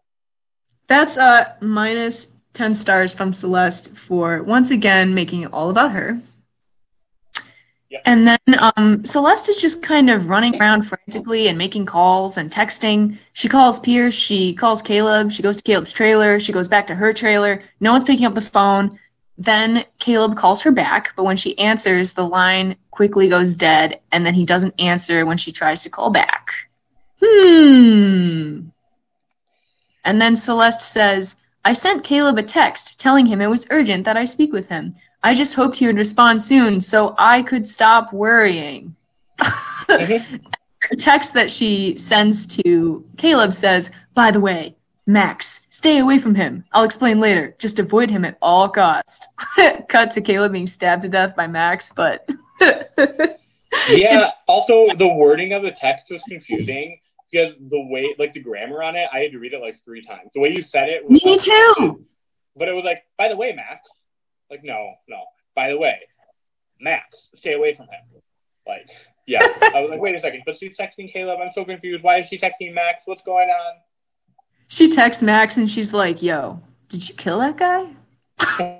That's 0.88 1.17
uh 1.17 1.53
minus 1.62 2.27
10 2.53 2.75
stars 2.75 3.13
from 3.13 3.33
Celeste 3.33 3.95
for 3.97 4.43
once 4.43 4.69
again 4.69 5.13
making 5.15 5.41
it 5.41 5.53
all 5.53 5.69
about 5.71 5.91
her. 5.91 6.19
And 8.05 8.27
then 8.27 8.39
um, 8.75 9.05
Celeste 9.05 9.50
is 9.50 9.57
just 9.57 9.83
kind 9.83 10.09
of 10.09 10.29
running 10.29 10.59
around 10.59 10.83
frantically 10.83 11.47
and 11.47 11.57
making 11.57 11.85
calls 11.85 12.38
and 12.38 12.50
texting. 12.50 13.17
She 13.33 13.47
calls 13.47 13.79
Pierce, 13.79 14.13
she 14.13 14.53
calls 14.53 14.81
Caleb, 14.81 15.31
she 15.31 15.43
goes 15.43 15.57
to 15.57 15.63
Caleb's 15.63 15.93
trailer, 15.93 16.39
she 16.39 16.51
goes 16.51 16.67
back 16.67 16.88
to 16.88 16.95
her 16.95 17.13
trailer. 17.13 17.62
No 17.79 17.91
one's 17.91 18.03
picking 18.03 18.25
up 18.25 18.35
the 18.35 18.41
phone. 18.41 19.00
Then 19.38 19.85
Caleb 20.00 20.35
calls 20.35 20.62
her 20.62 20.71
back, 20.71 21.15
but 21.15 21.23
when 21.23 21.38
she 21.38 21.57
answers, 21.57 22.13
the 22.13 22.25
line 22.25 22.75
quickly 22.91 23.27
goes 23.27 23.53
dead, 23.55 24.00
and 24.12 24.25
then 24.25 24.35
he 24.35 24.45
doesn't 24.45 24.79
answer 24.79 25.25
when 25.25 25.38
she 25.38 25.51
tries 25.51 25.81
to 25.83 25.89
call 25.89 26.12
back. 26.12 26.51
Hmm. 27.23 28.67
And 30.05 30.21
then 30.21 30.35
Celeste 30.35 30.81
says, 30.81 31.35
I 31.65 31.73
sent 31.73 32.03
Caleb 32.03 32.38
a 32.38 32.43
text 32.43 33.00
telling 33.00 33.25
him 33.25 33.41
it 33.41 33.47
was 33.47 33.65
urgent 33.69 34.03
that 34.05 34.17
I 34.17 34.25
speak 34.25 34.51
with 34.51 34.67
him. 34.67 34.93
I 35.24 35.34
just 35.34 35.53
hoped 35.53 35.77
he 35.77 35.88
would 35.88 35.98
respond 35.98 36.42
soon 36.42 36.82
so 36.82 37.15
I 37.18 37.42
could 37.42 37.68
stop 37.68 38.12
worrying. 38.13 38.96
Mhm. 39.89 40.42
Her 40.89 40.96
text 40.96 41.34
that 41.34 41.51
she 41.51 41.96
sends 41.98 42.48
to 42.58 43.03
Caleb 43.18 43.53
says, 43.53 43.92
By 44.15 44.32
the 44.32 44.39
way, 44.39 44.75
Max, 45.08 45.62
stay 45.70 45.98
away 46.00 46.20
from 46.20 46.36
him. 46.36 46.63
I'll 46.72 46.84
explain 46.86 47.20
later. 47.20 47.53
Just 47.60 47.80
avoid 47.80 48.10
him 48.10 48.24
at 48.25 48.38
all 48.42 48.70
cost. 48.70 49.27
Cut 49.89 50.12
to 50.12 50.22
Caleb 50.22 50.53
being 50.53 50.68
stabbed 50.68 51.01
to 51.03 51.10
death 51.10 51.36
by 51.36 51.48
Max, 51.48 51.92
but 51.94 52.30
Yeah. 53.89 54.30
Also, 54.48 54.88
the 54.96 55.08
wording 55.08 55.53
of 55.53 55.63
the 55.63 55.72
text 55.72 56.08
was 56.10 56.22
confusing 56.30 57.00
because 57.32 57.53
the 57.70 57.82
way, 57.89 58.15
like 58.20 58.34
the 58.34 58.39
grammar 58.39 58.84
on 58.84 58.96
it, 58.96 59.08
I 59.12 59.20
had 59.20 59.32
to 59.32 59.39
read 59.39 59.53
it 59.53 59.62
like 59.62 59.77
three 59.84 60.06
times. 60.06 60.30
The 60.34 60.39
way 60.39 60.50
you 60.56 60.63
said 60.63 60.89
it, 60.89 61.03
was 61.08 61.24
me 61.24 61.32
like- 61.32 61.42
too. 61.42 62.06
But 62.56 62.68
it 62.68 62.74
was 62.74 62.86
like, 62.86 63.03
by 63.18 63.27
the 63.30 63.36
way, 63.36 63.51
Max. 63.53 63.89
Like, 64.50 64.63
no, 64.63 64.93
no. 65.07 65.23
By 65.55 65.69
the 65.69 65.77
way, 65.77 65.97
Max, 66.79 67.29
stay 67.35 67.53
away 67.53 67.75
from 67.75 67.85
him. 67.85 68.21
Like, 68.67 68.88
yeah. 69.25 69.41
I 69.73 69.81
was 69.81 69.89
like, 69.89 70.00
wait 70.01 70.15
a 70.15 70.19
second, 70.19 70.43
but 70.45 70.57
she's 70.57 70.77
texting 70.77 71.12
Caleb. 71.12 71.39
I'm 71.41 71.51
so 71.53 71.63
confused. 71.65 72.03
Why 72.03 72.19
is 72.19 72.27
she 72.27 72.38
texting 72.38 72.73
Max? 72.73 73.00
What's 73.05 73.23
going 73.23 73.50
on? 73.50 73.73
She 74.67 74.89
texts 74.89 75.21
Max 75.23 75.57
and 75.57 75.69
she's 75.69 75.93
like, 75.93 76.21
Yo, 76.21 76.62
did 76.89 77.07
you 77.07 77.15
kill 77.15 77.39
that 77.39 77.57
guy? 77.57 77.89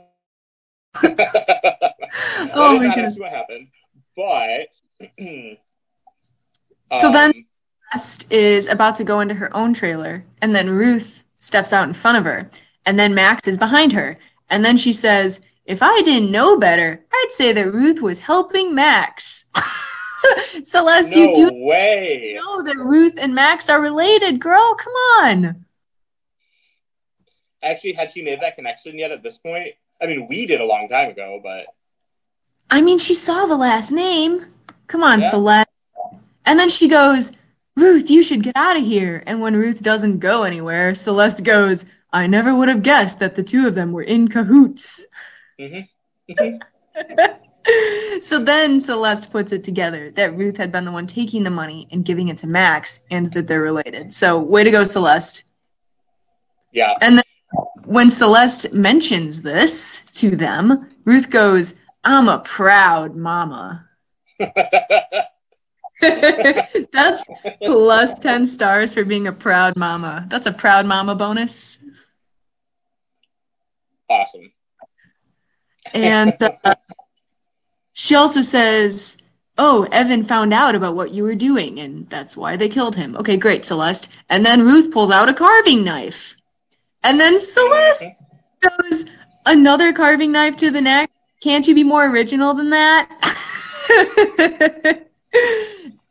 Oh 2.56 2.78
my 2.78 2.94
goodness. 2.94 3.18
what 3.18 3.32
happened. 3.32 3.68
But 4.16 4.68
So 7.02 7.12
then- 7.12 7.32
um, 7.36 7.46
Celeste 7.94 8.32
is 8.32 8.68
about 8.68 8.96
to 8.96 9.04
go 9.04 9.20
into 9.20 9.34
her 9.36 9.56
own 9.56 9.74
trailer, 9.74 10.24
and 10.42 10.56
then 10.56 10.70
Ruth 10.70 11.24
steps 11.38 11.74
out 11.74 11.88
in 11.88 11.94
front 11.94 12.18
of 12.18 12.24
her, 12.26 12.50
and 12.86 12.98
then 12.98 13.14
Max 13.14 13.48
is 13.48 13.58
behind 13.58 13.92
her. 13.94 14.18
And 14.50 14.64
then 14.64 14.78
she 14.78 14.94
says, 14.94 15.42
If 15.66 15.82
I 15.82 16.02
didn't 16.02 16.32
know 16.32 16.58
better, 16.58 17.04
I'd 17.12 17.32
say 17.32 17.54
that 17.54 17.74
Ruth 17.74 18.02
was 18.02 18.20
helping 18.20 18.76
Max. 18.76 19.46
Celeste, 20.64 21.16
no 21.16 21.22
you 21.22 21.36
do 21.36 21.50
way. 21.54 22.34
know 22.36 22.64
that 22.64 22.78
Ruth 22.78 23.16
and 23.18 23.34
Max 23.34 23.70
are 23.70 23.82
related, 23.82 24.40
girl. 24.40 24.76
Come 24.76 24.94
on. 24.94 25.66
Actually, 27.62 27.94
had 27.94 28.12
she 28.12 28.22
made 28.22 28.42
that 28.42 28.56
connection 28.56 28.98
yet 29.00 29.12
at 29.12 29.24
this 29.24 29.38
point? 29.38 29.70
I 30.02 30.06
mean, 30.06 30.28
we 30.28 30.46
did 30.46 30.60
a 30.60 30.66
long 30.66 30.90
time 30.90 31.10
ago, 31.10 31.40
but 31.42 31.66
I 32.70 32.82
mean, 32.82 32.98
she 33.00 33.14
saw 33.14 33.46
the 33.46 33.56
last 33.56 33.92
name. 33.92 34.46
Come 34.88 35.04
on, 35.04 35.22
Yeah. 35.22 35.30
Celeste. 35.30 35.70
And 36.46 36.60
then 36.60 36.68
she 36.70 36.90
goes, 36.90 37.32
Ruth, 37.78 38.10
you 38.10 38.22
should 38.22 38.44
get 38.44 38.58
out 38.58 38.76
of 38.76 38.84
here. 38.84 39.24
And 39.26 39.40
when 39.40 39.56
Ruth 39.56 39.82
doesn't 39.82 40.20
go 40.20 40.44
anywhere, 40.44 40.94
Celeste 40.94 41.44
goes, 41.44 41.86
I 42.12 42.28
never 42.28 42.54
would 42.54 42.68
have 42.68 42.84
guessed 42.84 43.20
that 43.20 43.36
the 43.36 43.44
two 43.44 43.66
of 43.66 43.76
them 43.76 43.92
were 43.94 44.04
in 44.04 44.28
cahoots. 44.28 45.06
Mhm. 45.60 45.88
so 48.22 48.40
then 48.40 48.80
Celeste 48.80 49.32
puts 49.32 49.52
it 49.52 49.64
together 49.64 50.12
that 50.12 50.36
Ruth 50.38 50.58
had 50.58 50.72
been 50.72 50.86
the 50.86 50.92
one 50.92 51.08
taking 51.08 51.44
the 51.44 51.50
money 51.50 51.88
and 51.92 52.06
giving 52.06 52.30
it 52.30 52.38
to 52.40 52.48
Max 52.48 53.04
and 53.12 53.28
that 53.34 53.48
they're 53.48 53.62
related. 53.62 54.12
So, 54.12 54.40
way 54.40 54.64
to 54.64 54.72
go, 54.72 54.84
Celeste. 54.84 55.44
yeah. 56.72 56.96
And 57.02 57.18
then 57.18 57.24
when 57.86 58.10
Celeste 58.10 58.74
mentions 58.74 59.42
this 59.42 60.02
to 60.14 60.36
them, 60.36 60.90
Ruth 61.06 61.30
goes, 61.30 61.76
I'm 62.04 62.28
a 62.30 62.40
proud 62.40 63.16
mama. 63.16 63.86
That's 66.02 67.26
plus 67.64 68.20
10 68.20 68.48
stars 68.48 68.94
for 68.94 69.06
being 69.06 69.28
a 69.28 69.32
proud 69.34 69.76
mama. 69.78 70.26
That's 70.30 70.48
a 70.48 70.54
proud 70.54 70.86
mama 70.86 71.16
bonus. 71.16 71.84
awesome. 74.10 74.53
And 75.94 76.36
uh, 76.42 76.76
she 77.94 78.16
also 78.16 78.42
says, 78.42 79.18
Oh, 79.58 79.88
Evan 79.92 80.24
found 80.24 80.52
out 80.52 80.74
about 80.74 80.96
what 80.96 81.12
you 81.12 81.24
were 81.24 81.36
doing, 81.36 81.80
and 81.80 82.10
that's 82.10 82.36
why 82.36 82.58
they 82.58 82.68
killed 82.68 82.96
him. 82.96 83.16
Okay, 83.18 83.38
great, 83.38 83.64
Celeste. 83.66 84.12
And 84.30 84.44
then 84.44 84.66
Ruth 84.66 84.92
pulls 84.92 85.12
out 85.12 85.30
a 85.30 85.34
carving 85.34 85.84
knife. 85.84 86.36
And 87.04 87.20
then 87.20 87.38
Celeste 87.38 88.08
goes, 88.62 89.06
Another 89.46 89.94
carving 89.94 90.32
knife 90.32 90.56
to 90.58 90.72
the 90.72 90.82
neck? 90.82 91.12
Can't 91.42 91.68
you 91.68 91.76
be 91.76 91.84
more 91.84 92.10
original 92.10 92.54
than 92.54 92.70
that? 92.72 93.10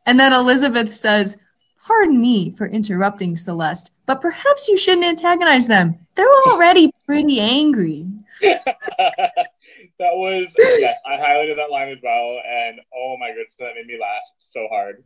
and 0.07 0.21
then 0.21 0.33
Elizabeth 0.33 0.95
says, 0.95 1.39
Pardon 1.85 2.21
me 2.21 2.55
for 2.57 2.67
interrupting 2.69 3.37
Celeste, 3.37 3.91
but 4.07 4.21
perhaps 4.21 4.69
you 4.69 4.77
shouldn't 4.77 5.07
antagonize 5.07 5.67
them. 5.67 5.99
They're 6.15 6.29
already 6.47 6.93
pretty 7.07 7.41
angry. 7.41 8.07
that 10.02 10.16
was 10.16 10.47
yes, 10.78 10.99
I 11.06 11.16
highlighted 11.16 11.56
that 11.56 11.71
line 11.71 11.88
as 11.88 11.99
well, 12.02 12.40
and 12.44 12.80
oh 12.94 13.16
my 13.18 13.28
goodness, 13.28 13.54
that 13.61 13.75
made 13.76 13.87
me 13.87 13.99
laugh 14.00 14.23
so 14.50 14.66
hard. 14.68 15.04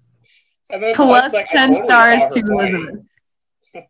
Plus 0.94 1.32
like, 1.32 1.46
10 1.48 1.72
totally 1.72 1.84
stars 1.84 2.24
to. 2.26 2.40
Elizabeth. 2.40 3.04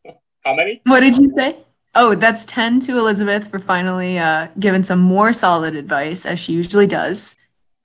How 0.45 0.55
many? 0.55 0.83
What 0.85 1.01
did 1.01 1.17
you 1.17 1.31
say? 1.37 1.57
Oh, 1.95 2.15
that's 2.15 2.45
10 2.45 2.81
to 2.81 2.99
Elizabeth 2.99 3.49
for 3.51 3.59
finally 3.59 4.19
uh, 4.19 4.49
giving 4.59 4.83
some 4.83 4.99
more 4.99 5.33
solid 5.33 5.77
advice, 5.77 6.27
as 6.27 6.41
she 6.41 6.53
usually 6.53 6.87
does. 6.87 7.37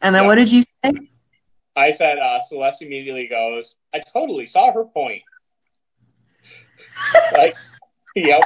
And 0.02 0.14
then 0.14 0.24
Yeah. 0.24 0.28
what 0.28 0.36
did 0.36 0.52
you 0.52 0.64
say? 0.84 0.94
I 1.76 1.94
said 1.94 2.18
uh, 2.18 2.42
Celeste 2.42 2.82
immediately 2.82 3.28
goes, 3.28 3.76
I 3.94 4.02
totally 4.12 4.48
saw 4.48 4.74
her 4.74 4.84
point. 4.84 5.22
like, 7.34 7.56
yep. 8.16 8.44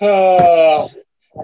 Uh, 0.00 0.88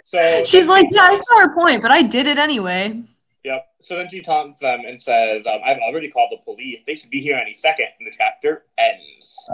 so 0.04 0.45
She's 0.45 0.68
like, 0.68 0.87
yeah, 0.90 1.02
I 1.02 1.14
saw 1.14 1.38
her 1.40 1.54
point, 1.54 1.83
but 1.83 1.90
I 1.90 2.02
did 2.02 2.26
it 2.26 2.38
anyway. 2.38 3.00
Yep. 3.45 3.66
So 3.83 3.97
then 3.97 4.09
she 4.09 4.21
taunts 4.21 4.61
them 4.61 4.80
and 4.87 5.02
says, 5.02 5.45
um, 5.47 5.61
"I've 5.64 5.78
already 5.78 6.11
called 6.11 6.30
the 6.30 6.45
police. 6.45 6.80
They 6.87 6.95
should 6.95 7.11
be 7.11 7.21
here 7.21 7.37
any 7.37 7.54
second. 7.59 7.87
And 7.99 8.07
the 8.07 8.14
chapter 8.16 8.64
ends. 8.76 9.49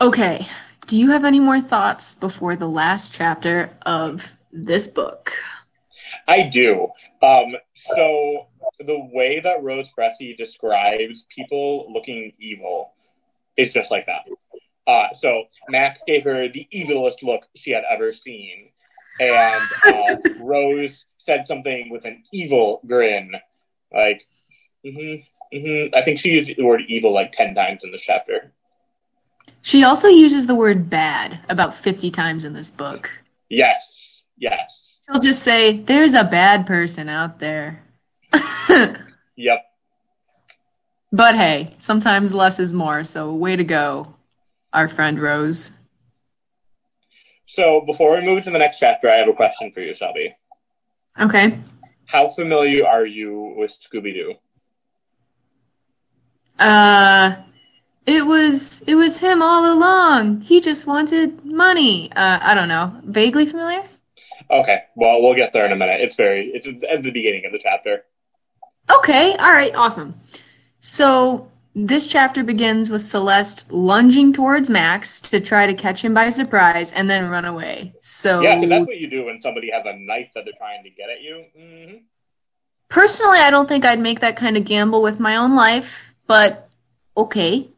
Okay, 0.00 0.48
do 0.86 0.98
you 0.98 1.10
have 1.10 1.24
any 1.24 1.38
more 1.38 1.60
thoughts 1.60 2.16
before 2.16 2.56
the 2.56 2.68
last 2.68 3.12
chapter 3.12 3.70
of 3.86 4.28
this 4.52 4.88
book? 4.88 5.32
I 6.26 6.42
do. 6.42 6.88
Um, 7.22 7.54
so 7.74 8.48
the 8.80 9.08
way 9.12 9.38
that 9.38 9.62
Rose 9.62 9.88
Pressey 9.96 10.36
describes 10.36 11.26
people 11.34 11.92
looking 11.92 12.32
evil 12.40 12.94
is 13.56 13.72
just 13.72 13.90
like 13.92 14.06
that. 14.06 14.22
Uh, 14.86 15.06
so 15.14 15.44
Max 15.68 16.02
gave 16.06 16.24
her 16.24 16.48
the 16.48 16.66
evilest 16.74 17.22
look 17.22 17.42
she 17.54 17.70
had 17.70 17.84
ever 17.90 18.12
seen, 18.12 18.70
and 19.20 19.72
uh, 19.86 20.16
Rose 20.40 21.04
said 21.18 21.46
something 21.46 21.88
with 21.90 22.04
an 22.04 22.22
evil 22.32 22.80
grin, 22.86 23.32
like, 23.92 24.26
hmm 24.84 25.16
hmm 25.52 25.86
I 25.94 26.02
think 26.02 26.18
she 26.18 26.30
used 26.30 26.56
the 26.56 26.64
word 26.64 26.82
evil 26.88 27.12
like 27.12 27.32
ten 27.32 27.54
times 27.54 27.80
in 27.84 27.92
this 27.92 28.02
chapter. 28.02 28.52
She 29.62 29.84
also 29.84 30.08
uses 30.08 30.46
the 30.46 30.54
word 30.54 30.88
bad 30.90 31.40
about 31.48 31.74
50 31.74 32.10
times 32.10 32.44
in 32.44 32.52
this 32.52 32.70
book. 32.70 33.10
Yes, 33.48 34.22
yes, 34.36 34.82
She'll 35.06 35.20
just 35.20 35.42
say, 35.42 35.78
there's 35.78 36.14
a 36.14 36.24
bad 36.24 36.66
person 36.66 37.08
out 37.08 37.38
there. 37.38 37.82
yep. 39.36 39.64
but 41.12 41.34
hey, 41.34 41.68
sometimes 41.78 42.32
less 42.32 42.58
is 42.58 42.72
more, 42.72 43.04
so 43.04 43.34
way 43.34 43.56
to 43.56 43.64
go, 43.64 44.14
our 44.72 44.88
friend 44.88 45.20
Rose. 45.20 45.78
So 47.46 47.82
before 47.86 48.16
we 48.16 48.22
move 48.24 48.44
to 48.44 48.50
the 48.50 48.58
next 48.58 48.78
chapter, 48.78 49.10
I 49.10 49.16
have 49.16 49.28
a 49.28 49.32
question 49.34 49.70
for 49.72 49.80
you, 49.80 49.94
Shelby. 49.94 50.34
Okay. 51.20 51.58
How 52.06 52.28
familiar 52.28 52.86
are 52.86 53.06
you 53.06 53.54
with 53.56 53.76
Scooby 53.80 54.14
Doo? 54.14 54.34
Uh 56.58 57.36
it 58.06 58.26
was 58.26 58.82
it 58.86 58.94
was 58.94 59.18
him 59.18 59.42
all 59.42 59.72
along. 59.72 60.40
He 60.40 60.60
just 60.60 60.86
wanted 60.86 61.44
money. 61.44 62.10
Uh 62.12 62.38
I 62.42 62.54
don't 62.54 62.68
know. 62.68 62.92
Vaguely 63.04 63.46
familiar? 63.46 63.82
Okay, 64.50 64.82
well, 64.96 65.22
we'll 65.22 65.34
get 65.34 65.52
there 65.52 65.64
in 65.64 65.72
a 65.72 65.76
minute. 65.76 66.00
It's 66.00 66.16
very, 66.16 66.48
it's 66.48 66.66
at 66.84 67.02
the 67.02 67.10
beginning 67.10 67.46
of 67.46 67.52
the 67.52 67.58
chapter. 67.58 68.04
Okay, 68.90 69.34
all 69.36 69.52
right, 69.52 69.74
awesome. 69.74 70.14
So 70.80 71.51
this 71.74 72.06
chapter 72.06 72.44
begins 72.44 72.90
with 72.90 73.02
Celeste 73.02 73.72
lunging 73.72 74.32
towards 74.32 74.68
Max 74.68 75.20
to 75.20 75.40
try 75.40 75.66
to 75.66 75.74
catch 75.74 76.04
him 76.04 76.12
by 76.14 76.28
surprise 76.28 76.92
and 76.92 77.08
then 77.08 77.30
run 77.30 77.44
away. 77.44 77.94
So 78.00 78.42
Yeah, 78.42 78.56
because 78.56 78.70
that's 78.70 78.86
what 78.86 78.98
you 78.98 79.08
do 79.08 79.24
when 79.26 79.40
somebody 79.40 79.70
has 79.70 79.84
a 79.86 79.96
knife 79.96 80.30
that 80.34 80.44
they're 80.44 80.54
trying 80.58 80.84
to 80.84 80.90
get 80.90 81.08
at 81.10 81.22
you. 81.22 81.44
hmm 81.56 81.96
personally, 82.88 83.38
I 83.38 83.50
don't 83.50 83.66
think 83.66 83.84
I'd 83.86 83.98
make 83.98 84.20
that 84.20 84.36
kind 84.36 84.56
of 84.56 84.64
gamble 84.64 85.02
with 85.02 85.18
my 85.18 85.36
own 85.36 85.56
life, 85.56 86.14
but 86.26 86.68
okay. 87.16 87.68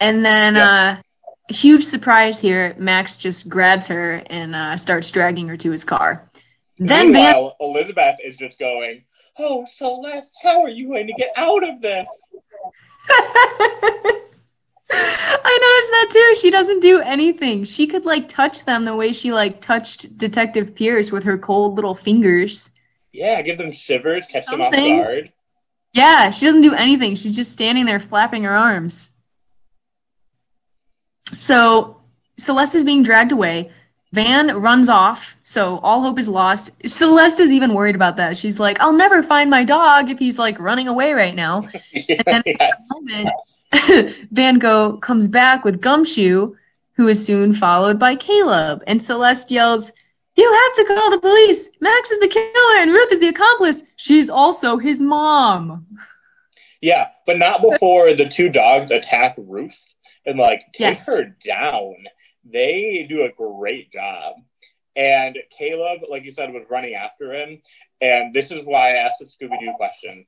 And 0.00 0.24
then, 0.24 0.56
uh, 0.56 1.02
huge 1.50 1.84
surprise 1.84 2.40
here, 2.40 2.74
Max 2.78 3.18
just 3.18 3.48
grabs 3.50 3.86
her 3.88 4.22
and 4.30 4.54
uh, 4.54 4.76
starts 4.78 5.10
dragging 5.10 5.46
her 5.48 5.58
to 5.58 5.70
his 5.70 5.84
car. 5.84 6.26
Then 6.78 7.12
Van. 7.12 7.50
Elizabeth 7.60 8.16
is 8.24 8.38
just 8.38 8.58
going, 8.58 9.04
"Oh, 9.38 9.66
Celeste, 9.76 10.34
how 10.42 10.62
are 10.62 10.70
you 10.70 10.88
going 10.88 11.06
to 11.06 11.12
get 11.12 11.32
out 11.36 11.62
of 11.62 11.82
this?" 11.82 12.08
I 13.08 14.18
noticed 14.92 15.90
that 15.90 16.08
too. 16.10 16.34
She 16.40 16.50
doesn't 16.50 16.80
do 16.80 17.00
anything. 17.00 17.64
She 17.64 17.86
could 17.86 18.04
like 18.04 18.28
touch 18.28 18.64
them 18.64 18.84
the 18.84 18.94
way 18.94 19.12
she 19.12 19.32
like 19.32 19.60
touched 19.60 20.18
Detective 20.18 20.74
Pierce 20.74 21.12
with 21.12 21.24
her 21.24 21.38
cold 21.38 21.76
little 21.76 21.94
fingers. 21.94 22.70
Yeah, 23.12 23.42
give 23.42 23.58
them 23.58 23.72
shivers, 23.72 24.26
catch 24.28 24.46
them 24.46 24.60
Something. 24.60 25.00
off 25.00 25.06
guard. 25.06 25.32
Yeah, 25.92 26.30
she 26.30 26.46
doesn't 26.46 26.60
do 26.60 26.74
anything. 26.74 27.16
She's 27.16 27.34
just 27.34 27.52
standing 27.52 27.84
there 27.84 27.98
flapping 28.00 28.44
her 28.44 28.56
arms. 28.56 29.10
So 31.34 31.96
Celeste 32.38 32.76
is 32.76 32.84
being 32.84 33.02
dragged 33.02 33.32
away. 33.32 33.70
Van 34.12 34.60
runs 34.60 34.88
off, 34.88 35.36
so 35.44 35.78
all 35.84 36.02
hope 36.02 36.18
is 36.18 36.28
lost. 36.28 36.72
Celeste 36.88 37.38
is 37.40 37.52
even 37.52 37.74
worried 37.74 37.94
about 37.94 38.16
that. 38.16 38.36
She's 38.36 38.58
like, 38.58 38.80
I'll 38.80 38.92
never 38.92 39.22
find 39.22 39.48
my 39.48 39.62
dog 39.62 40.10
if 40.10 40.18
he's 40.18 40.36
like 40.38 40.58
running 40.58 40.88
away 40.88 41.12
right 41.12 41.34
now. 41.34 41.68
yeah, 41.92 42.20
then- 42.26 42.42
yeah. 42.44 42.70
moment, 42.90 44.16
Van 44.32 44.58
Gogh 44.58 44.96
comes 44.98 45.28
back 45.28 45.64
with 45.64 45.80
Gumshoe, 45.80 46.54
who 46.94 47.06
is 47.06 47.24
soon 47.24 47.52
followed 47.52 48.00
by 48.00 48.16
Caleb. 48.16 48.82
And 48.88 49.00
Celeste 49.00 49.52
yells, 49.52 49.92
You 50.36 50.52
have 50.52 50.74
to 50.74 50.92
call 50.92 51.10
the 51.12 51.20
police! 51.20 51.70
Max 51.80 52.10
is 52.10 52.18
the 52.18 52.26
killer 52.28 52.80
and 52.82 52.90
Ruth 52.90 53.12
is 53.12 53.20
the 53.20 53.28
accomplice. 53.28 53.84
She's 53.94 54.28
also 54.28 54.76
his 54.76 54.98
mom. 54.98 55.86
Yeah, 56.80 57.08
but 57.26 57.38
not 57.38 57.62
before 57.62 58.14
the 58.14 58.28
two 58.28 58.48
dogs 58.48 58.90
attack 58.90 59.36
Ruth 59.38 59.78
and 60.26 60.36
like 60.36 60.62
take 60.72 60.80
Yes. 60.80 61.06
her 61.06 61.26
down. 61.46 61.94
They 62.52 63.06
do 63.08 63.22
a 63.22 63.32
great 63.32 63.92
job. 63.92 64.34
And 64.96 65.38
Caleb, 65.56 66.00
like 66.08 66.24
you 66.24 66.32
said, 66.32 66.52
was 66.52 66.64
running 66.70 66.94
after 66.94 67.32
him. 67.32 67.60
And 68.00 68.34
this 68.34 68.50
is 68.50 68.64
why 68.64 68.90
I 68.92 68.96
asked 69.06 69.20
the 69.20 69.26
Scooby 69.26 69.58
Doo 69.60 69.72
question. 69.76 70.26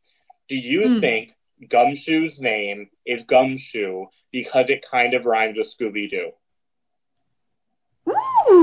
Do 0.48 0.56
you 0.56 0.88
Hmm. 0.88 0.98
think 1.00 1.32
Gumshoe's 1.68 2.38
name 2.40 2.90
is 3.06 3.24
Gumshoe 3.24 4.06
because 4.32 4.70
it 4.70 4.82
kind 4.88 5.14
of 5.14 5.26
rhymes 5.26 5.56
with 5.58 5.72
Scooby 5.74 6.10
Doo? 6.10 6.32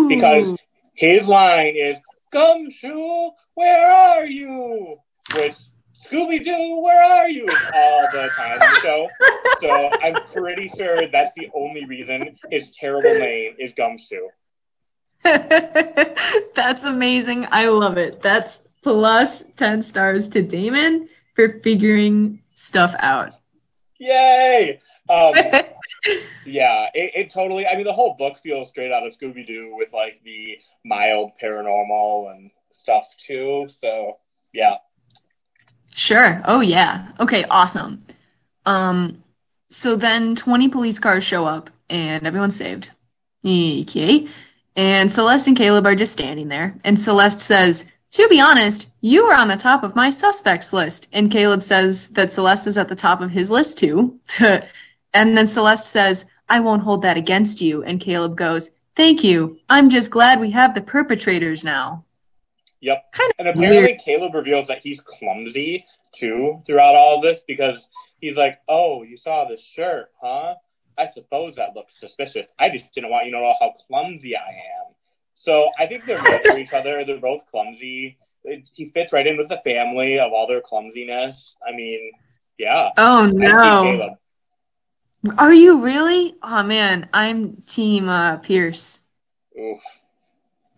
Because 0.08 0.54
his 0.94 1.28
line 1.28 1.76
is 1.76 2.00
Gumshoe, 2.32 3.32
where 3.56 3.88
are 3.92 4.26
you? 4.26 4.98
Which 5.36 5.56
Scooby 6.04 6.44
Doo, 6.44 6.80
where 6.80 7.04
are 7.04 7.30
you? 7.30 7.48
All 7.74 8.02
the 8.12 8.30
time 8.36 8.54
in 8.54 8.60
the 8.60 8.80
show. 8.82 9.08
So 9.62 9.90
I'm 10.02 10.16
pretty 10.34 10.70
sure 10.70 11.08
that's 11.08 11.34
the 11.36 11.50
only 11.54 11.86
reason 11.86 12.38
his 12.50 12.72
terrible 12.72 13.14
name 13.20 13.56
is 13.60 13.74
Gumshoe. 13.74 14.30
That's 15.24 16.86
amazing. 16.86 17.48
I 17.52 17.68
love 17.68 17.98
it. 17.98 18.22
That's 18.22 18.62
plus 18.82 19.44
10 19.58 19.82
stars 19.82 20.30
to 20.30 20.42
Damon 20.42 21.10
for 21.36 21.50
figuring 21.60 22.42
stuff 22.54 22.96
out. 23.00 23.34
Yay! 24.00 24.80
Um, 25.10 25.34
yeah, 26.46 26.88
it, 26.94 27.12
it 27.16 27.30
totally. 27.30 27.68
I 27.68 27.76
mean, 27.76 27.84
the 27.84 27.94
whole 27.94 28.16
book 28.18 28.38
feels 28.40 28.70
straight 28.70 28.94
out 28.94 29.06
of 29.06 29.18
Scooby 29.18 29.46
Doo 29.46 29.76
with 29.76 29.92
like 29.92 30.22
the 30.24 30.60
mild 30.86 31.32
paranormal 31.42 32.32
and 32.32 32.52
stuff 32.72 33.14
too. 33.18 33.68
So 33.82 34.20
yeah, 34.54 34.76
Sure. 35.96 36.42
Oh 36.46 36.62
yeah. 36.62 37.08
Okay, 37.20 37.44
awesome. 37.50 38.04
Um 38.66 39.24
so 39.70 39.96
then 39.96 40.36
20 40.36 40.70
police 40.70 41.00
cars 41.00 41.24
show 41.24 41.46
up 41.46 41.70
and 41.90 42.26
everyone's 42.26 42.56
saved. 42.56 42.92
Okay. 43.46 44.28
And 44.76 45.12
Celeste 45.12 45.48
and 45.48 45.58
Caleb 45.58 45.86
are 45.86 45.96
just 45.96 46.14
standing 46.14 46.48
there 46.48 46.76
and 46.84 47.00
Celeste 47.00 47.42
says, 47.42 47.86
"To 48.12 48.28
be 48.30 48.40
honest, 48.42 48.92
you 49.02 49.26
were 49.26 49.36
on 49.36 49.48
the 49.48 49.56
top 49.58 49.84
of 49.84 49.96
my 49.96 50.10
suspects 50.10 50.74
list." 50.74 51.08
And 51.14 51.32
Caleb 51.32 51.64
says 51.64 52.10
that 52.10 52.32
Celeste 52.32 52.66
was 52.66 52.78
at 52.78 52.88
the 52.88 52.96
top 52.96 53.22
of 53.22 53.32
his 53.32 53.52
list 53.52 53.78
too. 53.78 54.16
and 55.14 55.38
then 55.38 55.48
Celeste 55.48 55.86
says, 55.88 56.26
"I 56.48 56.60
won't 56.60 56.84
hold 56.84 57.02
that 57.04 57.18
against 57.18 57.62
you." 57.62 57.84
And 57.84 58.00
Caleb 58.00 58.36
goes, 58.38 58.72
"Thank 58.96 59.24
you. 59.24 59.60
I'm 59.70 59.90
just 59.90 60.12
glad 60.12 60.40
we 60.40 60.52
have 60.52 60.74
the 60.74 60.82
perpetrators 60.82 61.64
now." 61.64 62.06
Yep. 62.82 63.12
Kind 63.12 63.34
And 63.40 63.48
apparently, 63.48 64.00
Caleb 64.04 64.34
reveals 64.34 64.68
that 64.68 64.80
he's 64.82 65.02
clumsy 65.02 65.86
too 66.14 66.62
throughout 66.66 66.96
all 66.96 67.18
of 67.18 67.24
this 67.24 67.42
because 67.48 67.88
he's 68.20 68.38
like, 68.38 68.60
"Oh, 68.68 69.04
you 69.04 69.18
saw 69.18 69.46
this 69.46 69.62
shirt, 69.62 70.12
huh? 70.22 70.56
I 70.98 71.08
suppose 71.08 71.56
that 71.56 71.76
looks 71.76 71.94
suspicious. 72.00 72.48
I 72.58 72.70
just 72.70 72.94
didn't 72.94 73.10
want 73.10 73.26
you 73.26 73.32
to 73.32 73.40
know 73.40 73.54
how 73.60 73.74
clumsy 73.88 74.36
I 74.36 74.50
am." 74.50 74.94
So 75.36 75.72
I 75.78 75.88
think 75.88 76.06
they're 76.06 76.22
meant 76.22 76.44
for 76.48 76.58
each 76.58 76.74
other. 76.74 77.04
They're 77.06 77.18
both 77.18 77.46
clumsy. 77.48 78.18
It, 78.44 78.70
he 78.74 78.90
fits 78.92 79.12
right 79.12 79.28
in 79.28 79.38
with 79.38 79.50
the 79.50 79.58
family 79.58 80.20
of 80.20 80.32
all 80.32 80.48
their 80.48 80.62
clumsiness. 80.62 81.56
I 81.68 81.76
mean, 81.76 82.12
yeah. 82.58 82.92
Oh 82.98 83.26
no. 83.26 84.18
Are 85.38 85.54
you 85.54 85.84
really? 85.84 86.36
Oh 86.42 86.64
man, 86.64 87.10
I'm 87.14 87.58
team 87.68 88.08
uh, 88.08 88.38
Pierce. 88.38 89.02
Oof. 89.60 89.82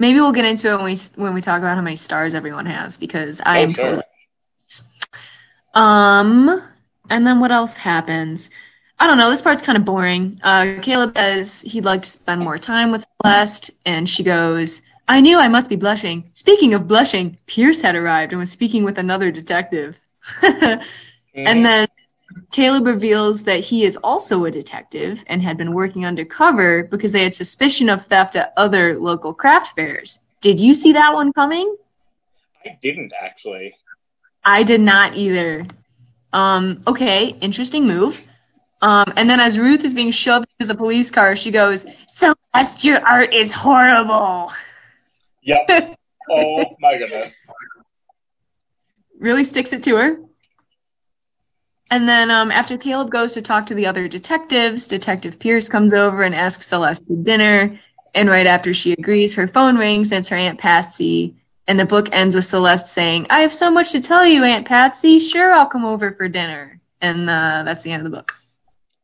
Maybe 0.02 0.20
we'll 0.20 0.32
get 0.32 0.46
into 0.46 0.70
it 0.72 0.76
when 0.78 0.86
we 0.86 0.98
when 1.16 1.34
we 1.36 1.42
talk 1.42 1.60
about 1.60 1.76
how 1.76 1.82
many 1.82 1.96
stars 1.96 2.34
everyone 2.34 2.66
has 2.66 2.98
because 2.98 3.40
I 3.46 3.60
Oh, 3.60 3.64
am 3.64 3.74
sure. 3.74 3.86
totally. 3.86 4.04
Um, 5.74 6.62
and 7.10 7.26
then 7.26 7.40
what 7.40 7.52
else 7.52 7.78
happens? 7.78 8.50
I 9.00 9.08
don't 9.08 9.18
know. 9.20 9.30
This 9.30 9.42
part's 9.44 9.62
kind 9.62 9.78
of 9.78 9.86
boring. 9.86 10.40
Uh, 10.44 10.76
Caleb 10.82 11.16
says 11.16 11.62
he'd 11.62 11.86
like 11.86 12.02
to 12.02 12.10
spend 12.10 12.42
more 12.42 12.58
time 12.58 12.92
with 12.92 13.06
Celeste, 13.22 13.72
and 13.86 14.10
she 14.10 14.24
goes, 14.24 14.82
"I 15.08 15.22
knew 15.22 15.38
I 15.40 15.48
must 15.48 15.70
be 15.70 15.76
blushing." 15.76 16.30
Speaking 16.34 16.74
of 16.74 16.88
blushing, 16.88 17.38
Pierce 17.46 17.82
had 17.82 17.96
arrived 17.96 18.32
and 18.34 18.40
was 18.40 18.52
speaking 18.52 18.84
with 18.84 18.98
another 18.98 19.32
detective. 19.32 20.00
Mhm. 20.42 20.84
And 21.36 21.66
then 21.66 21.88
Caleb 22.52 22.86
reveals 22.86 23.44
that 23.44 23.62
he 23.62 23.86
is 23.86 23.98
also 23.98 24.46
a 24.46 24.52
detective 24.52 25.24
and 25.28 25.42
had 25.42 25.58
been 25.58 25.74
working 25.74 26.06
undercover 26.06 26.84
because 26.84 27.12
they 27.12 27.24
had 27.24 27.34
suspicion 27.34 27.90
of 27.90 28.06
theft 28.06 28.36
at 28.36 28.54
other 28.58 28.98
local 28.98 29.34
craft 29.34 29.76
fairs. 29.76 30.20
Did 30.42 30.60
you 30.60 30.74
see 30.74 30.92
that 30.94 31.14
one 31.14 31.32
coming? 31.34 31.76
I 32.66 32.78
didn't 32.82 33.14
actually. 33.22 33.74
I 34.44 34.64
did 34.64 34.82
not 34.82 35.16
either. 35.16 35.66
Um, 36.34 36.84
okay, 36.88 37.30
interesting 37.42 37.88
move. 37.88 38.22
Um, 38.82 39.14
and 39.16 39.30
then 39.30 39.40
as 39.40 39.60
Ruth 39.60 39.84
is 39.84 39.94
being 39.94 40.12
shoved 40.12 40.48
into 40.60 40.74
the 40.74 40.78
police 40.78 41.12
car, 41.12 41.36
she 41.36 41.52
goes, 41.52 41.86
Celeste, 42.08 42.84
your 42.84 43.06
art 43.06 43.34
is 43.34 43.52
horrible. 43.52 44.52
Yep. 45.44 45.96
oh 46.30 46.66
my 46.80 46.98
goodness. 46.98 47.34
really 49.20 49.44
sticks 49.44 49.72
it 49.74 49.84
to 49.84 49.96
her. 49.98 50.20
And 51.92 52.08
then 52.08 52.32
um, 52.32 52.52
after 52.52 52.78
Caleb 52.78 53.12
goes 53.12 53.34
to 53.34 53.42
talk 53.42 53.66
to 53.66 53.74
the 53.74 53.86
other 53.86 54.08
detectives, 54.08 54.88
Detective 54.88 55.38
Pierce 55.38 55.68
comes 55.68 55.94
over 55.94 56.24
and 56.24 56.34
asks 56.34 56.68
Celeste 56.68 57.06
to 57.08 57.22
dinner. 57.22 57.78
And 58.16 58.30
right 58.30 58.48
after 58.48 58.74
she 58.74 58.94
agrees, 58.94 59.34
her 59.36 59.46
phone 59.46 59.78
rings 59.78 60.12
and 60.12 60.20
it's 60.20 60.30
her 60.30 60.38
Aunt 60.38 60.58
Patsy. 60.58 61.36
And 61.68 61.78
the 61.78 61.86
book 61.86 62.08
ends 62.14 62.34
with 62.34 62.46
Celeste 62.46 62.88
saying, 62.88 63.28
I 63.30 63.42
have 63.42 63.54
so 63.54 63.70
much 63.70 63.92
to 63.92 64.00
tell 64.00 64.26
you, 64.26 64.44
Aunt 64.44 64.66
Patsy. 64.66 65.20
Sure, 65.20 65.54
I'll 65.54 65.68
come 65.68 65.84
over 65.84 66.14
for 66.14 66.30
dinner. 66.30 66.80
And 67.02 67.30
uh, 67.30 67.64
that's 67.66 67.84
the 67.84 67.92
end 67.92 68.06
of 68.06 68.12
the 68.12 68.16
book. 68.18 68.34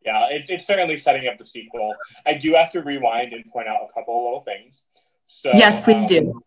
Yeah, 0.05 0.27
it's, 0.31 0.49
it's 0.49 0.65
certainly 0.65 0.95
setting 0.95 1.27
up 1.27 1.37
the 1.37 1.45
sequel. 1.45 1.93
I 2.25 2.35
do 2.35 2.53
have 2.53 2.71
to 2.71 2.81
rewind 2.81 3.33
and 3.33 3.45
point 3.51 3.67
out 3.67 3.79
a 3.89 3.93
couple 3.93 4.17
of 4.17 4.23
little 4.23 4.41
things. 4.41 4.83
So, 5.27 5.51
yes, 5.53 5.83
please 5.83 6.03
um, 6.03 6.07
do. 6.07 6.41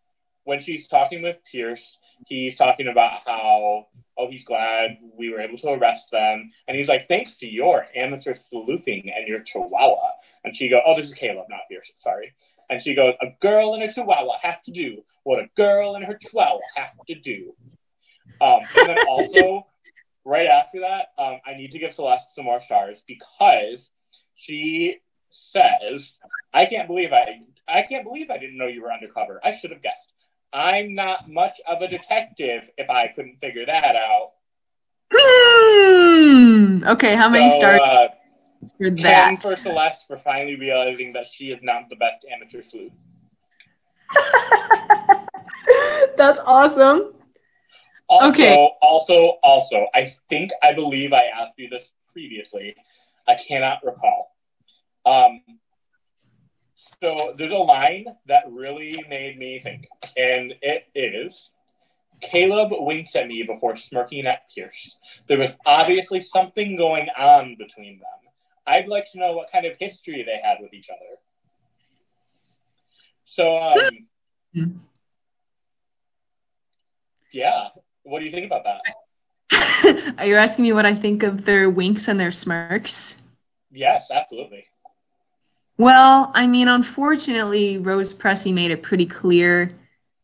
When 0.44 0.58
she's 0.58 0.88
talking 0.88 1.20
with 1.22 1.36
Pierce, 1.50 1.98
he's 2.26 2.56
talking 2.56 2.88
about 2.88 3.20
how, 3.26 3.88
oh, 4.20 4.30
he's 4.30 4.44
glad 4.44 4.98
we 5.16 5.30
were 5.30 5.40
able 5.40 5.58
to 5.58 5.68
arrest 5.68 6.10
them. 6.10 6.50
And 6.68 6.76
he's 6.76 6.88
like, 6.88 7.08
thanks 7.08 7.38
to 7.38 7.48
your 7.48 7.86
amateur 7.96 8.34
sleuthing 8.34 9.10
and 9.16 9.26
your 9.26 9.40
chihuahua. 9.40 10.10
And 10.44 10.54
she 10.54 10.68
goes, 10.68 10.82
oh, 10.86 10.96
this 10.96 11.06
is 11.06 11.14
Caleb, 11.14 11.46
not 11.48 11.60
Pierce, 11.70 11.90
sorry. 11.96 12.34
And 12.68 12.82
she 12.82 12.94
goes, 12.94 13.14
a 13.22 13.28
girl 13.40 13.74
and 13.74 13.82
her 13.82 13.88
chihuahua 13.88 14.38
have 14.42 14.62
to 14.64 14.72
do 14.72 15.02
what 15.24 15.40
a 15.40 15.48
girl 15.56 15.94
and 15.94 16.04
her 16.04 16.18
chihuahua 16.20 16.60
have 16.76 16.90
to 17.08 17.14
do. 17.14 17.54
Um, 18.40 18.60
and 18.76 18.88
then 18.88 18.98
also, 19.08 19.66
right 20.24 20.46
after 20.46 20.80
that, 20.80 21.08
um, 21.18 21.40
I 21.46 21.54
need 21.54 21.72
to 21.72 21.78
give 21.78 21.94
Celeste 21.94 22.34
some 22.34 22.44
more 22.44 22.60
stars 22.60 23.02
because 23.06 23.90
she 24.34 24.98
says, 25.30 26.14
"I 26.52 26.66
can't 26.66 26.88
believe 26.88 27.12
I, 27.12 27.42
I 27.68 27.82
can't 27.82 28.04
believe 28.04 28.30
I 28.30 28.38
didn't 28.38 28.58
know 28.58 28.66
you 28.66 28.82
were 28.82 28.92
undercover. 28.92 29.40
I 29.44 29.52
should 29.52 29.70
have 29.70 29.82
guessed. 29.82 30.12
I'm 30.52 30.94
not 30.94 31.28
much 31.28 31.60
of 31.66 31.82
a 31.82 31.88
detective 31.88 32.70
if 32.76 32.90
I 32.90 33.08
couldn't 33.08 33.38
figure 33.40 33.66
that 33.66 33.96
out." 33.96 34.32
Hmm. 35.12 36.84
Okay, 36.86 37.16
how 37.16 37.28
many 37.28 37.48
So, 37.48 37.50
stars 37.50 37.80
uh, 37.80 38.08
for 38.78 38.90
ten 38.90 39.36
for 39.36 39.56
Celeste 39.56 40.06
for 40.06 40.18
finally 40.18 40.56
realizing 40.56 41.12
that 41.12 41.26
she 41.26 41.50
is 41.50 41.62
not 41.62 41.88
the 41.88 41.96
best 41.96 42.24
amateur 42.30 42.62
sleuth. 42.62 42.92
That's 46.16 46.40
awesome. 46.44 47.14
Also, 48.08 48.28
Okay. 48.34 48.70
also, 48.82 49.38
also, 49.42 49.86
I 49.94 50.12
think 50.28 50.50
I 50.62 50.72
believe 50.74 51.12
I 51.12 51.24
asked 51.26 51.58
you 51.58 51.68
this 51.68 51.88
previously. 52.12 52.74
I 53.26 53.36
cannot 53.36 53.84
recall. 53.84 54.34
Um, 55.06 55.42
so 57.02 57.34
there's 57.36 57.52
a 57.52 57.56
line 57.56 58.06
that 58.26 58.44
really 58.50 59.04
made 59.08 59.38
me 59.38 59.60
think, 59.62 59.88
and 60.16 60.54
it 60.62 60.86
is 60.94 61.50
Caleb 62.20 62.70
winked 62.72 63.14
at 63.16 63.26
me 63.26 63.42
before 63.42 63.76
smirking 63.76 64.26
at 64.26 64.50
Pierce. 64.54 64.96
There 65.28 65.38
was 65.38 65.52
obviously 65.66 66.20
something 66.20 66.76
going 66.76 67.08
on 67.16 67.56
between 67.58 67.98
them. 67.98 68.32
I'd 68.66 68.88
like 68.88 69.10
to 69.12 69.18
know 69.18 69.32
what 69.32 69.50
kind 69.50 69.66
of 69.66 69.76
history 69.78 70.22
they 70.22 70.40
had 70.42 70.58
with 70.60 70.72
each 70.74 70.88
other. 70.90 71.18
So, 73.24 73.58
um, 73.58 74.08
Hmm. 74.54 74.78
yeah, 77.32 77.68
what 78.02 78.18
do 78.20 78.24
you 78.26 78.32
think 78.32 78.46
about 78.46 78.64
that? 78.64 78.82
Are 80.18 80.26
you 80.26 80.36
asking 80.36 80.64
me 80.64 80.72
what 80.72 80.86
I 80.86 80.94
think 80.94 81.22
of 81.22 81.44
their 81.44 81.70
winks 81.70 82.08
and 82.08 82.18
their 82.18 82.30
smirks? 82.30 83.22
Yes, 83.70 84.10
absolutely. 84.10 84.66
Well, 85.80 86.30
I 86.34 86.46
mean, 86.46 86.68
unfortunately, 86.68 87.78
Rose 87.78 88.12
Pressey 88.12 88.52
made 88.52 88.70
it 88.70 88.82
pretty 88.82 89.06
clear 89.06 89.70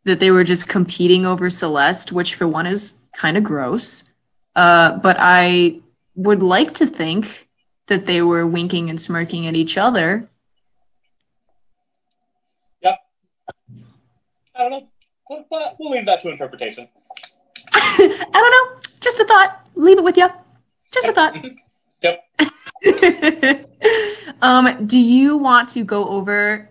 that 0.04 0.20
they 0.20 0.30
were 0.30 0.44
just 0.44 0.68
competing 0.68 1.24
over 1.24 1.48
Celeste, 1.48 2.12
which 2.12 2.34
for 2.34 2.46
one 2.46 2.66
is 2.66 2.96
kind 3.14 3.38
of 3.38 3.42
gross. 3.42 4.04
Uh, 4.54 4.98
but 4.98 5.16
I 5.18 5.80
would 6.14 6.42
like 6.42 6.74
to 6.74 6.86
think 6.86 7.48
that 7.86 8.04
they 8.04 8.20
were 8.20 8.46
winking 8.46 8.90
and 8.90 9.00
smirking 9.00 9.46
at 9.46 9.56
each 9.56 9.78
other. 9.78 10.28
Yep. 12.82 12.98
I 14.56 14.58
don't 14.58 14.70
know. 14.72 14.88
We'll, 15.30 15.46
we'll- 15.50 15.76
we'll 15.78 15.90
leave 15.92 16.04
that 16.04 16.20
to 16.20 16.28
interpretation. 16.28 16.86
I 17.72 18.28
don't 18.30 18.74
know. 18.74 18.80
Just 19.00 19.20
a 19.20 19.24
thought. 19.24 19.70
Leave 19.74 19.96
it 19.96 20.04
with 20.04 20.18
you. 20.18 20.28
Just 20.92 21.08
a 21.08 21.14
thought. 21.14 21.34
Yep. 22.02 22.20
um, 24.42 24.87
do 24.87 24.99
you 24.99 25.37
want 25.37 25.68
to 25.70 25.85
go 25.85 26.09
over 26.09 26.68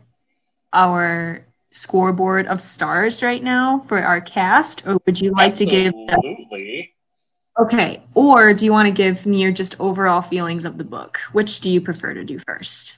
our 0.74 1.46
scoreboard 1.72 2.48
of 2.48 2.62
stars 2.62 3.22
right 3.22 3.44
now 3.44 3.80
for 3.88 4.02
our 4.02 4.22
cast, 4.22 4.88
or 4.88 4.98
would 5.06 5.20
you 5.20 5.32
like 5.32 5.54
to 5.56 5.66
give? 5.66 5.94
Absolutely. 6.08 6.94
Okay, 7.58 8.04
or 8.14 8.54
do 8.54 8.66
you 8.66 8.72
want 8.72 8.88
to 8.88 8.94
give 8.94 9.26
Near 9.26 9.52
just 9.52 9.80
overall 9.80 10.22
feelings 10.22 10.66
of 10.66 10.78
the 10.78 10.84
book? 10.84 11.20
Which 11.32 11.62
do 11.62 11.70
you 11.70 11.80
prefer 11.80 12.14
to 12.14 12.24
do 12.24 12.38
first? 12.40 12.98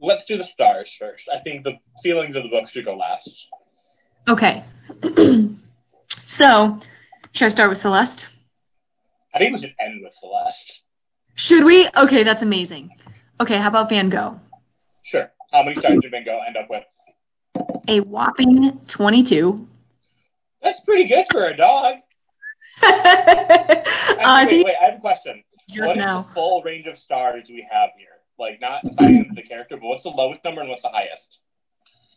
Let's 0.00 0.26
do 0.26 0.36
the 0.36 0.44
stars 0.44 0.94
first. 0.98 1.28
I 1.32 1.38
think 1.40 1.64
the 1.64 1.78
feelings 2.02 2.36
of 2.36 2.42
the 2.42 2.50
book 2.50 2.68
should 2.68 2.84
go 2.84 2.96
last. 2.96 3.46
Okay. 4.28 4.62
so, 6.26 6.78
should 7.32 7.46
I 7.46 7.48
start 7.48 7.70
with 7.70 7.78
Celeste? 7.78 8.28
I 9.32 9.38
think 9.38 9.54
we 9.54 9.62
should 9.62 9.74
end 9.80 10.00
with 10.02 10.14
Celeste. 10.14 10.82
Should 11.34 11.64
we? 11.64 11.88
Okay, 11.96 12.22
that's 12.22 12.42
amazing. 12.42 12.90
Okay, 13.44 13.58
how 13.58 13.68
about 13.68 13.90
Van 13.90 14.08
Gogh? 14.08 14.40
Sure. 15.02 15.30
How 15.52 15.62
many 15.62 15.78
stars 15.78 16.00
did 16.00 16.10
Van 16.12 16.24
Gogh 16.24 16.40
end 16.46 16.56
up 16.56 16.70
with? 16.70 16.82
A 17.88 18.00
whopping 18.00 18.80
22. 18.86 19.68
That's 20.62 20.80
pretty 20.80 21.04
good 21.04 21.26
for 21.30 21.44
a 21.44 21.54
dog. 21.54 21.96
Actually, 22.82 24.24
I 24.24 24.46
wait, 24.50 24.64
wait, 24.64 24.74
I 24.80 24.84
have 24.86 24.94
a 24.94 25.00
question. 25.00 25.44
just 25.68 25.88
What 25.88 25.98
now. 25.98 26.22
the 26.22 26.28
full 26.32 26.62
range 26.62 26.86
of 26.86 26.96
stars 26.96 27.50
we 27.50 27.68
have 27.70 27.90
here? 27.98 28.08
Like, 28.38 28.62
not 28.62 28.80
assigning 28.88 29.30
the 29.34 29.42
character, 29.42 29.76
but 29.76 29.88
what's 29.88 30.04
the 30.04 30.08
lowest 30.08 30.42
number 30.42 30.62
and 30.62 30.70
what's 30.70 30.80
the 30.80 30.88
highest? 30.88 31.40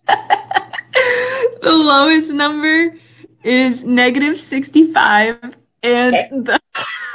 the 1.62 1.76
lowest 1.76 2.32
number 2.32 2.96
is 3.44 3.84
negative 3.84 4.40
65 4.40 5.58
and 5.84 6.16
Okay. 6.16 6.30
the 6.32 6.62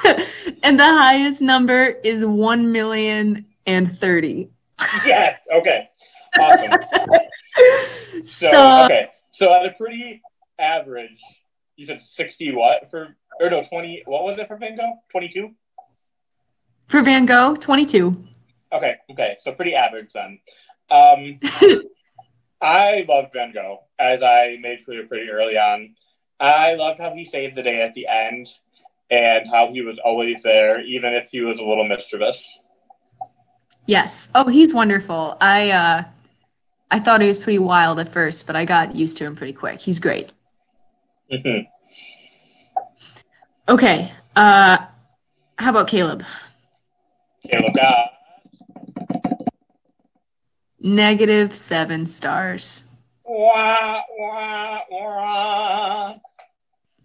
and 0.62 0.78
the 0.78 0.84
highest 0.84 1.40
number 1.40 1.86
is 2.04 2.26
1 2.26 2.70
million 2.70 3.46
and 3.66 3.90
30 3.90 4.50
Yes. 5.06 5.38
Okay. 5.52 5.88
Awesome. 6.38 6.80
so, 8.24 8.48
So, 8.50 8.84
okay. 8.84 9.08
So 9.32 9.54
at 9.54 9.66
a 9.66 9.70
pretty 9.72 10.20
average, 10.58 11.20
you 11.76 11.86
said 11.86 12.02
60 12.02 12.54
what 12.54 12.90
for, 12.90 13.16
or 13.40 13.50
no, 13.50 13.62
20, 13.62 14.02
what 14.06 14.24
was 14.24 14.38
it 14.38 14.48
for 14.48 14.56
Van 14.56 14.76
Gogh? 14.76 14.98
22? 15.10 15.54
for 16.92 17.00
van 17.00 17.24
gogh 17.24 17.54
22 17.56 18.22
Okay, 18.70 18.96
okay. 19.10 19.36
So 19.40 19.52
pretty 19.52 19.74
average 19.74 20.12
then. 20.14 20.38
Um, 20.90 21.36
I 22.62 23.04
loved 23.06 23.34
Van 23.34 23.52
Gogh, 23.52 23.80
as 23.98 24.22
I 24.22 24.56
made 24.62 24.86
clear 24.86 25.06
pretty 25.06 25.28
early 25.28 25.58
on. 25.58 25.94
I 26.40 26.72
loved 26.74 26.98
how 26.98 27.14
he 27.14 27.26
saved 27.26 27.54
the 27.54 27.62
day 27.62 27.82
at 27.82 27.92
the 27.92 28.06
end 28.06 28.48
and 29.10 29.46
how 29.46 29.70
he 29.70 29.82
was 29.82 29.98
always 30.02 30.42
there, 30.42 30.80
even 30.80 31.12
if 31.12 31.28
he 31.30 31.42
was 31.42 31.60
a 31.60 31.64
little 31.64 31.86
mischievous. 31.86 32.58
Yes 33.86 34.30
oh 34.34 34.48
he's 34.48 34.72
wonderful 34.74 35.36
i 35.40 35.70
uh 35.70 36.04
i 36.90 36.98
thought 36.98 37.20
he 37.20 37.28
was 37.28 37.38
pretty 37.38 37.58
wild 37.58 37.98
at 37.98 38.08
first 38.08 38.46
but 38.46 38.56
i 38.56 38.64
got 38.64 38.94
used 38.94 39.16
to 39.16 39.24
him 39.24 39.34
pretty 39.36 39.52
quick 39.52 39.80
he's 39.80 39.98
great 40.00 40.32
Mhm. 41.32 41.66
okay 43.68 44.12
uh 44.36 44.78
how 45.58 45.70
about 45.70 45.88
caleb 45.88 46.22
Caleb 47.50 47.74
got 47.74 48.10
negative 50.80 51.54
seven 51.54 52.06
stars 52.06 52.84
wah, 53.24 54.02
wah, 54.18 54.80
wah. 54.90 56.14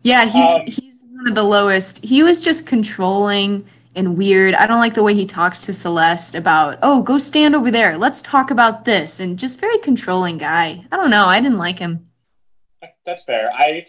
Yeah, 0.04 0.26
he's 0.26 0.46
Um, 0.46 0.62
he's 0.66 1.02
one 1.12 1.28
of 1.28 1.36
the 1.36 1.44
lowest. 1.44 2.04
He 2.04 2.24
was 2.24 2.40
just 2.40 2.66
controlling 2.66 3.66
and 3.97 4.17
weird. 4.17 4.53
I 4.55 4.67
don't 4.67 4.79
like 4.79 4.93
the 4.93 5.03
way 5.03 5.13
he 5.13 5.25
talks 5.25 5.62
to 5.65 5.73
Celeste 5.73 6.36
about, 6.36 6.79
"Oh, 6.81 7.01
go 7.01 7.17
stand 7.17 7.55
over 7.55 7.69
there. 7.71 7.97
Let's 7.97 8.21
talk 8.21 8.51
about 8.51 8.86
this." 8.86 9.19
And 9.19 9.38
just 9.38 9.60
very 9.60 9.77
controlling 9.79 10.38
guy. 10.38 10.81
I 10.91 10.95
don't 10.95 11.10
know. 11.10 11.25
I 11.25 11.41
didn't 11.41 11.57
like 11.57 11.79
him. 11.79 12.05
That's 13.05 13.23
fair. 13.23 13.51
I 13.51 13.86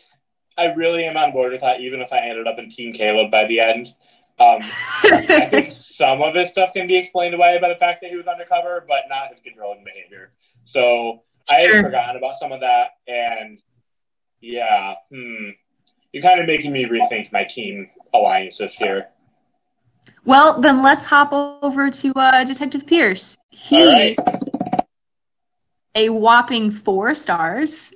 I 0.57 0.73
really 0.75 1.05
am 1.05 1.17
on 1.17 1.31
board 1.33 1.53
with 1.53 1.61
that, 1.61 1.81
even 1.81 2.01
if 2.01 2.13
I 2.13 2.19
ended 2.21 2.49
up 2.49 2.59
in 2.59 2.71
Team 2.71 2.93
Caleb 2.93 3.31
by 3.31 3.47
the 3.47 3.61
end. 3.61 3.95
Um, 4.41 4.61
I 5.05 5.47
think 5.51 5.73
some 5.73 6.23
of 6.23 6.35
his 6.35 6.51
stuff 6.51 6.73
can 6.73 6.87
be 6.89 6.97
explained 6.97 7.35
away 7.35 7.59
by 7.61 7.69
the 7.69 7.77
fact 7.77 8.03
that 8.03 8.11
he 8.11 8.17
was 8.17 8.27
undercover, 8.27 8.85
but 8.89 9.03
not 9.09 9.31
his 9.31 9.41
controlling 9.41 9.85
behavior. 9.85 10.33
So 10.65 11.23
I 11.51 11.61
Sure. 11.61 11.77
had 11.77 11.85
forgotten 11.85 12.17
about 12.17 12.39
some 12.39 12.53
of 12.53 12.61
that, 12.61 12.91
and 13.07 13.61
yeah, 14.41 14.95
hmm. 15.13 15.51
You're 16.13 16.23
kind 16.23 16.41
of 16.41 16.47
making 16.47 16.73
me 16.73 16.87
rethink 16.87 17.31
my 17.33 17.45
team 17.45 17.91
alliances 18.15 18.75
here. 18.75 19.09
Well, 20.25 20.61
then 20.61 20.83
let's 20.83 21.05
hop 21.05 21.33
over 21.33 21.91
to 21.91 22.13
uh, 22.15 22.45
Detective 22.45 22.87
Pierce. 22.87 23.37
He 23.51 23.85
right. 23.87 24.19
a 25.95 26.09
whopping 26.11 26.71
four 26.71 27.15
stars. 27.15 27.95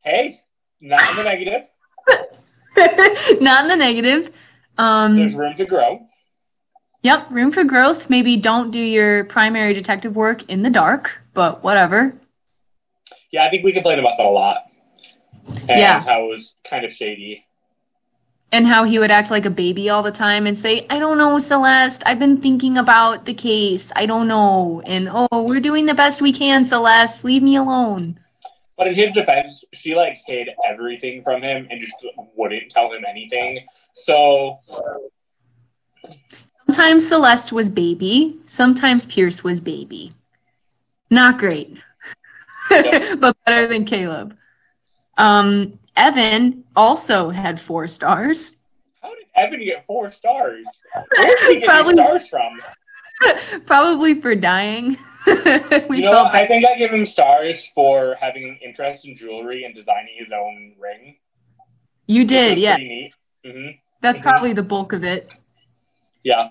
Hey, 0.00 0.40
not 0.80 1.02
in 1.10 1.16
the 1.16 1.24
negative. 1.24 1.68
Not 3.40 3.64
in 3.64 3.68
the 3.68 3.76
negative. 3.76 4.30
Um, 4.78 5.16
There's 5.16 5.34
room 5.34 5.54
to 5.56 5.66
grow. 5.66 6.06
Yep, 7.02 7.30
room 7.30 7.50
for 7.50 7.64
growth. 7.64 8.08
Maybe 8.08 8.36
don't 8.36 8.70
do 8.70 8.80
your 8.80 9.24
primary 9.24 9.72
detective 9.72 10.14
work 10.16 10.48
in 10.48 10.62
the 10.62 10.70
dark, 10.70 11.20
but 11.34 11.62
whatever. 11.64 12.14
Yeah, 13.32 13.44
I 13.44 13.50
think 13.50 13.64
we 13.64 13.72
complained 13.72 14.00
about 14.00 14.16
that 14.16 14.26
a 14.26 14.30
lot. 14.30 14.58
And 15.68 15.78
Yeah. 15.78 16.00
how 16.00 16.24
it 16.24 16.28
was 16.28 16.54
kind 16.68 16.84
of 16.84 16.92
shady. 16.92 17.44
And 18.50 18.66
how 18.66 18.84
he 18.84 18.98
would 18.98 19.10
act 19.10 19.30
like 19.30 19.44
a 19.44 19.50
baby 19.50 19.90
all 19.90 20.02
the 20.02 20.10
time 20.10 20.46
and 20.46 20.56
say, 20.56 20.86
I 20.88 20.98
don't 20.98 21.18
know, 21.18 21.38
Celeste. 21.38 22.02
I've 22.06 22.18
been 22.18 22.38
thinking 22.38 22.78
about 22.78 23.26
the 23.26 23.34
case. 23.34 23.92
I 23.94 24.06
don't 24.06 24.26
know. 24.26 24.80
And 24.86 25.08
oh, 25.12 25.42
we're 25.42 25.60
doing 25.60 25.84
the 25.84 25.94
best 25.94 26.22
we 26.22 26.32
can, 26.32 26.64
Celeste. 26.64 27.24
Leave 27.24 27.42
me 27.42 27.56
alone. 27.56 28.18
But 28.78 28.86
in 28.88 28.94
his 28.94 29.10
defense, 29.10 29.64
she 29.74 29.94
like 29.94 30.18
hid 30.26 30.48
everything 30.64 31.22
from 31.24 31.42
him 31.42 31.66
and 31.70 31.80
just 31.80 31.92
wouldn't 32.36 32.70
tell 32.70 32.90
him 32.92 33.04
anything. 33.06 33.60
So 33.94 34.58
Sometimes 36.66 37.08
Celeste 37.08 37.52
was 37.52 37.68
baby, 37.68 38.36
sometimes 38.46 39.06
Pierce 39.06 39.42
was 39.42 39.60
baby. 39.60 40.12
Not 41.10 41.38
great, 41.38 41.76
Yep. 42.70 43.20
but 43.20 43.36
better 43.46 43.66
than 43.66 43.84
Caleb. 43.84 44.36
Um, 45.18 45.78
Evan 45.96 46.64
also 46.76 47.28
had 47.30 47.60
four 47.60 47.86
stars. 47.88 48.56
how 49.02 49.10
did 49.14 49.26
Evan 49.34 49.60
get 49.64 49.84
four 49.86 50.10
stars? 50.12 50.64
Where 51.16 51.26
did 51.36 51.38
he 51.40 51.54
get 51.60 51.64
Probably- 51.68 51.94
stars 51.94 52.28
from? 52.28 52.58
Probably 53.66 54.14
for 54.14 54.34
dying. 54.36 54.96
you 55.26 55.34
know, 56.02 56.12
what? 56.22 56.34
I 56.34 56.46
think 56.46 56.64
I 56.64 56.76
give 56.78 56.92
him 56.92 57.04
stars 57.04 57.70
for 57.74 58.16
having 58.20 58.44
an 58.44 58.58
interest 58.64 59.04
in 59.04 59.16
jewelry 59.16 59.64
and 59.64 59.74
designing 59.74 60.14
his 60.16 60.32
own 60.32 60.74
ring. 60.78 61.16
You 62.06 62.24
did, 62.24 62.58
yeah. 62.58 62.76
pretty 62.76 62.88
neat. 62.88 63.14
hmm 63.44 63.68
That's 64.00 64.20
Mhm. 64.20 64.22
probably 64.22 64.52
the 64.52 64.62
bulk 64.62 64.92
of 64.92 65.02
it. 65.04 65.30
Yeah. 66.22 66.50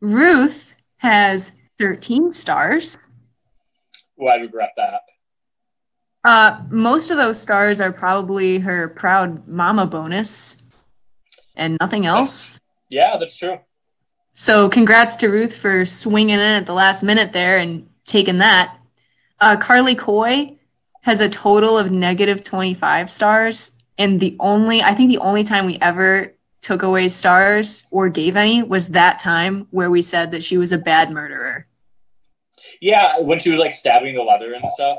Ruth 0.00 0.74
has 0.98 1.52
13 1.78 2.30
stars. 2.32 2.96
Well, 4.16 4.34
I 4.34 4.36
regret 4.42 4.72
that. 4.76 5.00
Uh, 6.24 6.60
most 6.70 7.10
of 7.10 7.16
those 7.16 7.40
stars 7.40 7.80
are 7.80 7.92
probably 7.92 8.58
her 8.58 8.88
proud 8.88 9.46
mama 9.46 9.86
bonus 9.86 10.62
and 11.56 11.76
nothing 11.80 12.06
else. 12.06 12.60
Yeah, 12.88 13.16
that's 13.18 13.36
true. 13.36 13.58
So 14.32 14.68
congrats 14.68 15.16
to 15.16 15.28
Ruth 15.28 15.56
for 15.56 15.84
swinging 15.84 16.34
in 16.34 16.40
at 16.40 16.66
the 16.66 16.72
last 16.72 17.02
minute 17.02 17.32
there 17.32 17.58
and 17.58 17.88
taking 18.04 18.38
that. 18.38 18.76
Uh, 19.40 19.56
Carly 19.56 19.94
Coy 19.94 20.56
has 21.02 21.20
a 21.20 21.28
total 21.28 21.78
of 21.78 21.90
negative 21.90 22.42
25 22.42 23.10
stars. 23.10 23.72
And 23.98 24.20
the 24.20 24.36
only, 24.38 24.82
I 24.82 24.94
think 24.94 25.10
the 25.10 25.18
only 25.18 25.42
time 25.42 25.66
we 25.66 25.78
ever 25.80 26.34
took 26.60 26.82
away 26.82 27.08
stars 27.08 27.86
or 27.90 28.08
gave 28.08 28.36
any 28.36 28.62
was 28.62 28.88
that 28.88 29.18
time 29.18 29.66
where 29.70 29.90
we 29.90 30.02
said 30.02 30.30
that 30.32 30.44
she 30.44 30.58
was 30.58 30.72
a 30.72 30.78
bad 30.78 31.10
murderer. 31.10 31.66
Yeah, 32.80 33.18
when 33.20 33.40
she 33.40 33.50
was 33.50 33.58
like 33.58 33.74
stabbing 33.74 34.14
the 34.14 34.22
leather 34.22 34.54
and 34.54 34.64
stuff. 34.74 34.98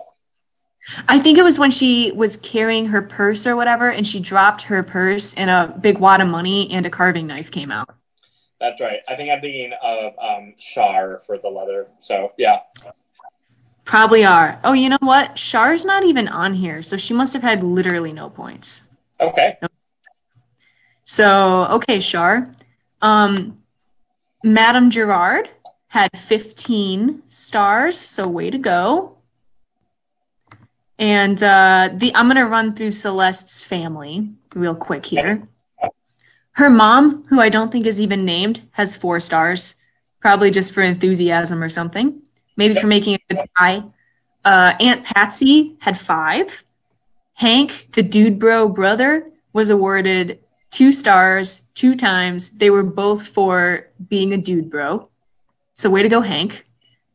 I 1.07 1.19
think 1.19 1.37
it 1.37 1.43
was 1.43 1.59
when 1.59 1.71
she 1.71 2.11
was 2.11 2.37
carrying 2.37 2.85
her 2.85 3.01
purse 3.01 3.45
or 3.45 3.55
whatever, 3.55 3.89
and 3.91 4.05
she 4.05 4.19
dropped 4.19 4.61
her 4.63 4.81
purse, 4.81 5.33
and 5.35 5.49
a 5.49 5.77
big 5.79 5.97
wad 5.99 6.21
of 6.21 6.27
money 6.27 6.71
and 6.71 6.85
a 6.85 6.89
carving 6.89 7.27
knife 7.27 7.51
came 7.51 7.71
out. 7.71 7.95
That's 8.59 8.81
right. 8.81 8.99
I 9.07 9.15
think 9.15 9.31
I'm 9.31 9.41
thinking 9.41 9.73
of 9.81 10.13
um, 10.19 10.53
Char 10.57 11.21
for 11.25 11.37
the 11.37 11.49
leather. 11.49 11.87
So 12.01 12.33
yeah. 12.37 12.59
Probably 13.85 14.23
are. 14.23 14.59
Oh, 14.63 14.73
you 14.73 14.89
know 14.89 14.97
what? 14.99 15.35
Char's 15.35 15.85
not 15.85 16.03
even 16.03 16.27
on 16.27 16.53
here, 16.53 16.81
so 16.81 16.95
she 16.97 17.13
must 17.13 17.33
have 17.33 17.41
had 17.41 17.63
literally 17.63 18.13
no 18.13 18.29
points. 18.29 18.87
Okay. 19.19 19.57
So 21.05 21.65
okay, 21.71 21.99
Char. 21.99 22.51
Um, 23.01 23.57
Madame 24.43 24.89
Gerard 24.89 25.49
had 25.87 26.09
15 26.17 27.23
stars, 27.27 27.99
so 27.99 28.27
way 28.27 28.49
to 28.49 28.57
go. 28.57 29.17
And 30.99 31.41
uh, 31.41 31.89
the 31.93 32.13
I'm 32.13 32.27
gonna 32.27 32.45
run 32.45 32.75
through 32.75 32.91
Celeste's 32.91 33.63
family 33.63 34.29
real 34.53 34.75
quick 34.75 35.05
here. 35.05 35.47
Her 36.51 36.69
mom, 36.69 37.25
who 37.27 37.39
I 37.39 37.47
don't 37.47 37.71
think 37.71 37.85
is 37.85 38.01
even 38.01 38.25
named, 38.25 38.61
has 38.71 38.97
four 38.97 39.21
stars, 39.21 39.75
probably 40.19 40.51
just 40.51 40.73
for 40.73 40.81
enthusiasm 40.81 41.63
or 41.63 41.69
something. 41.69 42.21
Maybe 42.57 42.73
for 42.73 42.87
making 42.87 43.15
a 43.15 43.33
good 43.33 43.45
pie. 43.57 43.83
Uh, 44.43 44.73
Aunt 44.81 45.05
Patsy 45.05 45.77
had 45.79 45.97
five. 45.97 46.65
Hank, 47.33 47.87
the 47.93 48.03
dude 48.03 48.37
bro 48.37 48.67
brother, 48.67 49.29
was 49.53 49.69
awarded 49.69 50.39
two 50.69 50.91
stars 50.91 51.61
two 51.75 51.95
times. 51.95 52.49
They 52.49 52.69
were 52.69 52.83
both 52.83 53.29
for 53.29 53.87
being 54.09 54.33
a 54.33 54.37
dude 54.37 54.69
bro. 54.69 55.07
So 55.75 55.89
way 55.89 56.03
to 56.03 56.09
go, 56.09 56.19
Hank. 56.19 56.65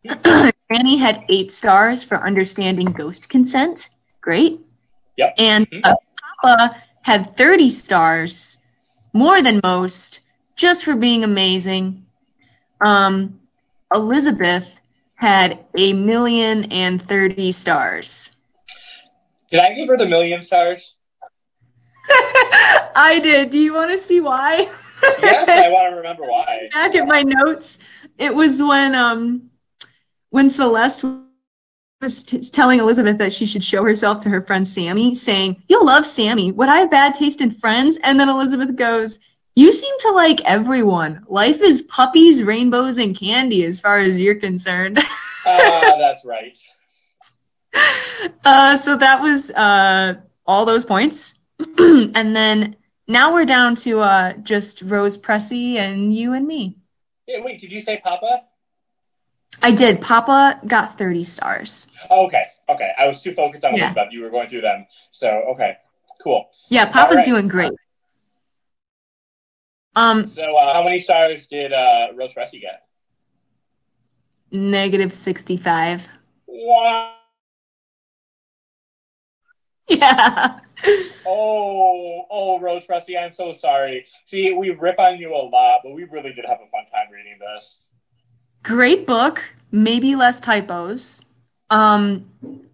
Granny 0.74 0.96
had 0.96 1.24
eight 1.28 1.52
stars 1.52 2.02
for 2.02 2.16
understanding 2.26 2.86
ghost 2.86 3.28
consent. 3.30 3.90
Great. 4.20 4.58
Yep. 5.16 5.34
And 5.38 5.70
Mhm. 5.70 5.80
uh, 5.84 5.94
Papa 6.42 6.76
had 7.02 7.36
30 7.36 7.70
stars, 7.70 8.58
more 9.12 9.40
than 9.40 9.60
most, 9.62 10.20
just 10.56 10.84
for 10.84 10.96
being 10.96 11.22
amazing. 11.22 12.04
Um, 12.80 13.38
Elizabeth 13.94 14.80
had 15.14 15.64
a 15.78 15.92
million 15.92 16.64
and 16.72 17.00
30 17.00 17.52
stars. 17.52 18.34
Did 19.52 19.60
I 19.60 19.74
give 19.74 19.86
her 19.88 19.96
the 19.96 20.06
million 20.06 20.42
stars? 20.42 20.96
I 22.96 23.20
did. 23.22 23.50
Do 23.50 23.58
you 23.60 23.74
want 23.74 23.92
to 23.92 23.98
see 23.98 24.18
why? 24.20 24.66
Yes, 25.22 25.54
I 25.56 25.68
want 25.68 25.92
to 25.92 25.96
remember 25.98 26.24
why. 26.24 26.68
back 26.72 26.96
at 26.96 27.06
my 27.06 27.22
notes, 27.22 27.78
it 28.18 28.34
was 28.34 28.60
when 28.60 28.96
um 28.96 29.50
when 30.34 30.50
Celeste 30.50 31.04
was 32.02 32.24
t- 32.24 32.40
telling 32.40 32.80
Elizabeth 32.80 33.18
that 33.18 33.32
she 33.32 33.46
should 33.46 33.62
show 33.62 33.84
herself 33.84 34.18
to 34.18 34.28
her 34.28 34.40
friend 34.40 34.66
Sammy, 34.66 35.14
saying, 35.14 35.62
"You'll 35.68 35.86
love 35.86 36.04
Sammy. 36.04 36.50
Would 36.50 36.68
I 36.68 36.78
have 36.78 36.90
bad 36.90 37.14
taste 37.14 37.40
in 37.40 37.52
friends?" 37.52 37.98
And 38.02 38.18
then 38.18 38.28
Elizabeth 38.28 38.74
goes, 38.74 39.20
"You 39.54 39.72
seem 39.72 39.94
to 40.00 40.10
like 40.10 40.40
everyone. 40.44 41.24
Life 41.28 41.62
is 41.62 41.82
puppies, 41.82 42.42
rainbows, 42.42 42.98
and 42.98 43.16
candy, 43.16 43.62
as 43.62 43.78
far 43.78 44.00
as 44.00 44.18
you're 44.18 44.34
concerned." 44.34 44.98
Ah, 45.46 45.96
that's 45.98 46.24
right. 46.24 46.58
uh, 48.46 48.74
so 48.78 48.96
that 48.96 49.20
was 49.20 49.50
uh, 49.50 50.14
all 50.46 50.64
those 50.64 50.86
points, 50.86 51.38
and 51.78 52.34
then 52.34 52.74
now 53.06 53.30
we're 53.30 53.44
down 53.44 53.74
to 53.74 54.00
uh, 54.00 54.32
just 54.38 54.80
Rose 54.86 55.18
Pressey 55.18 55.76
and 55.76 56.16
you 56.16 56.32
and 56.32 56.46
me. 56.46 56.78
Yeah, 57.28 57.42
wait, 57.42 57.60
did 57.60 57.70
you 57.70 57.82
say 57.82 58.00
Papa? 58.02 58.44
I 59.62 59.70
did. 59.72 60.00
Papa 60.00 60.60
got 60.66 60.98
30 60.98 61.24
stars. 61.24 61.88
Oh, 62.10 62.26
okay, 62.26 62.44
okay. 62.68 62.92
I 62.98 63.06
was 63.06 63.22
too 63.22 63.34
focused 63.34 63.64
on 63.64 63.74
Yeah. 63.74 63.84
Elizabeth. 63.84 64.08
You 64.12 64.22
were 64.22 64.30
going 64.30 64.48
through 64.48 64.62
them. 64.62 64.86
So, 65.10 65.28
okay, 65.52 65.76
cool. 66.22 66.46
Yeah, 66.68 66.86
Papa's 66.86 67.16
right. 67.18 67.26
doing 67.26 67.48
great. 67.48 67.72
Um, 69.96 70.26
So, 70.26 70.56
uh, 70.56 70.74
how 70.74 70.82
many 70.82 71.00
stars 71.00 71.46
did 71.46 71.72
uh, 71.72 72.08
Rose 72.14 72.32
Pressey 72.34 72.60
get? 72.60 72.82
negative 74.52 75.12
65. 75.12 76.08
Wow. 76.46 77.14
Yeah. 79.88 80.60
Oh, 81.26 82.26
oh, 82.30 82.60
Rose 82.60 82.84
Pressey, 82.86 83.18
I'm 83.18 83.32
so 83.32 83.54
sorry. 83.54 84.04
See, 84.26 84.52
we 84.52 84.68
rip 84.70 84.98
on 84.98 85.16
you 85.18 85.34
a 85.34 85.40
lot, 85.48 85.80
but 85.82 85.92
we 85.94 86.04
really 86.04 86.34
did 86.34 86.44
have 86.44 86.58
a 86.58 86.68
fun 86.70 86.84
time 86.92 87.10
reading 87.10 87.38
this. 87.38 87.86
Great 88.64 89.06
book, 89.06 89.44
maybe 89.72 90.14
less 90.16 90.40
typos. 90.40 91.22
Um, 91.68 92.24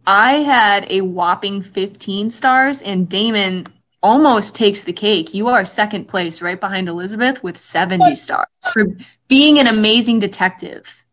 I 0.07 0.35
had 0.35 0.87
a 0.89 1.01
whopping 1.01 1.63
15 1.63 2.31
stars, 2.31 2.81
and 2.81 3.09
Damon 3.09 3.67
almost 4.01 4.55
takes 4.55 4.83
the 4.83 4.93
cake. 4.93 5.35
You 5.35 5.49
are 5.49 5.65
second 5.65 6.07
place, 6.07 6.41
right 6.41 6.61
behind 6.61 6.89
Elizabeth, 6.89 7.43
with 7.43 7.59
70 7.59 8.01
What? 8.01 8.17
stars 8.17 8.47
for 8.73 8.87
being 9.27 9.59
an 9.59 9.67
amazing 9.67 10.21
detective. 10.21 11.05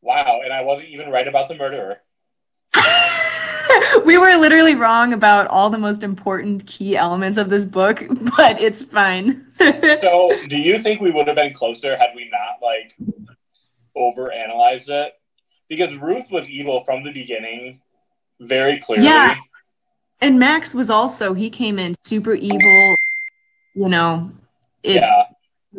Wow, 0.00 0.40
and 0.42 0.52
I 0.52 0.62
wasn't 0.62 0.88
even 0.88 1.10
right 1.10 1.28
about 1.28 1.48
the 1.48 1.56
murderer. 1.56 1.98
we 4.06 4.16
were 4.16 4.34
literally 4.38 4.76
wrong 4.76 5.12
about 5.12 5.46
all 5.48 5.68
the 5.68 5.76
most 5.76 6.02
important 6.02 6.66
key 6.66 6.96
elements 6.96 7.36
of 7.36 7.50
this 7.50 7.66
book, 7.66 8.02
but 8.36 8.60
it's 8.60 8.82
fine. 8.82 9.46
So, 10.00 10.32
do 10.48 10.56
you 10.56 10.78
think 10.78 11.02
we 11.02 11.10
would 11.10 11.26
have 11.26 11.36
been 11.36 11.52
closer 11.52 11.94
had 11.94 12.14
we 12.16 12.30
not 12.30 12.62
like 12.62 12.96
overanalyzed 14.00 14.88
it? 14.88 15.12
Because 15.68 15.94
Ruth 15.96 16.30
was 16.30 16.48
evil 16.48 16.82
from 16.84 17.04
the 17.04 17.12
beginning, 17.12 17.80
very 18.40 18.80
clearly. 18.80 19.04
Yeah. 19.06 19.34
and 20.20 20.38
Max 20.38 20.74
was 20.74 20.90
also, 20.90 21.34
he 21.34 21.50
came 21.50 21.78
in 21.78 21.94
super 22.04 22.34
evil, 22.34 22.96
you 23.74 23.88
know, 23.88 24.32
it, 24.82 24.96
yeah. 24.96 25.24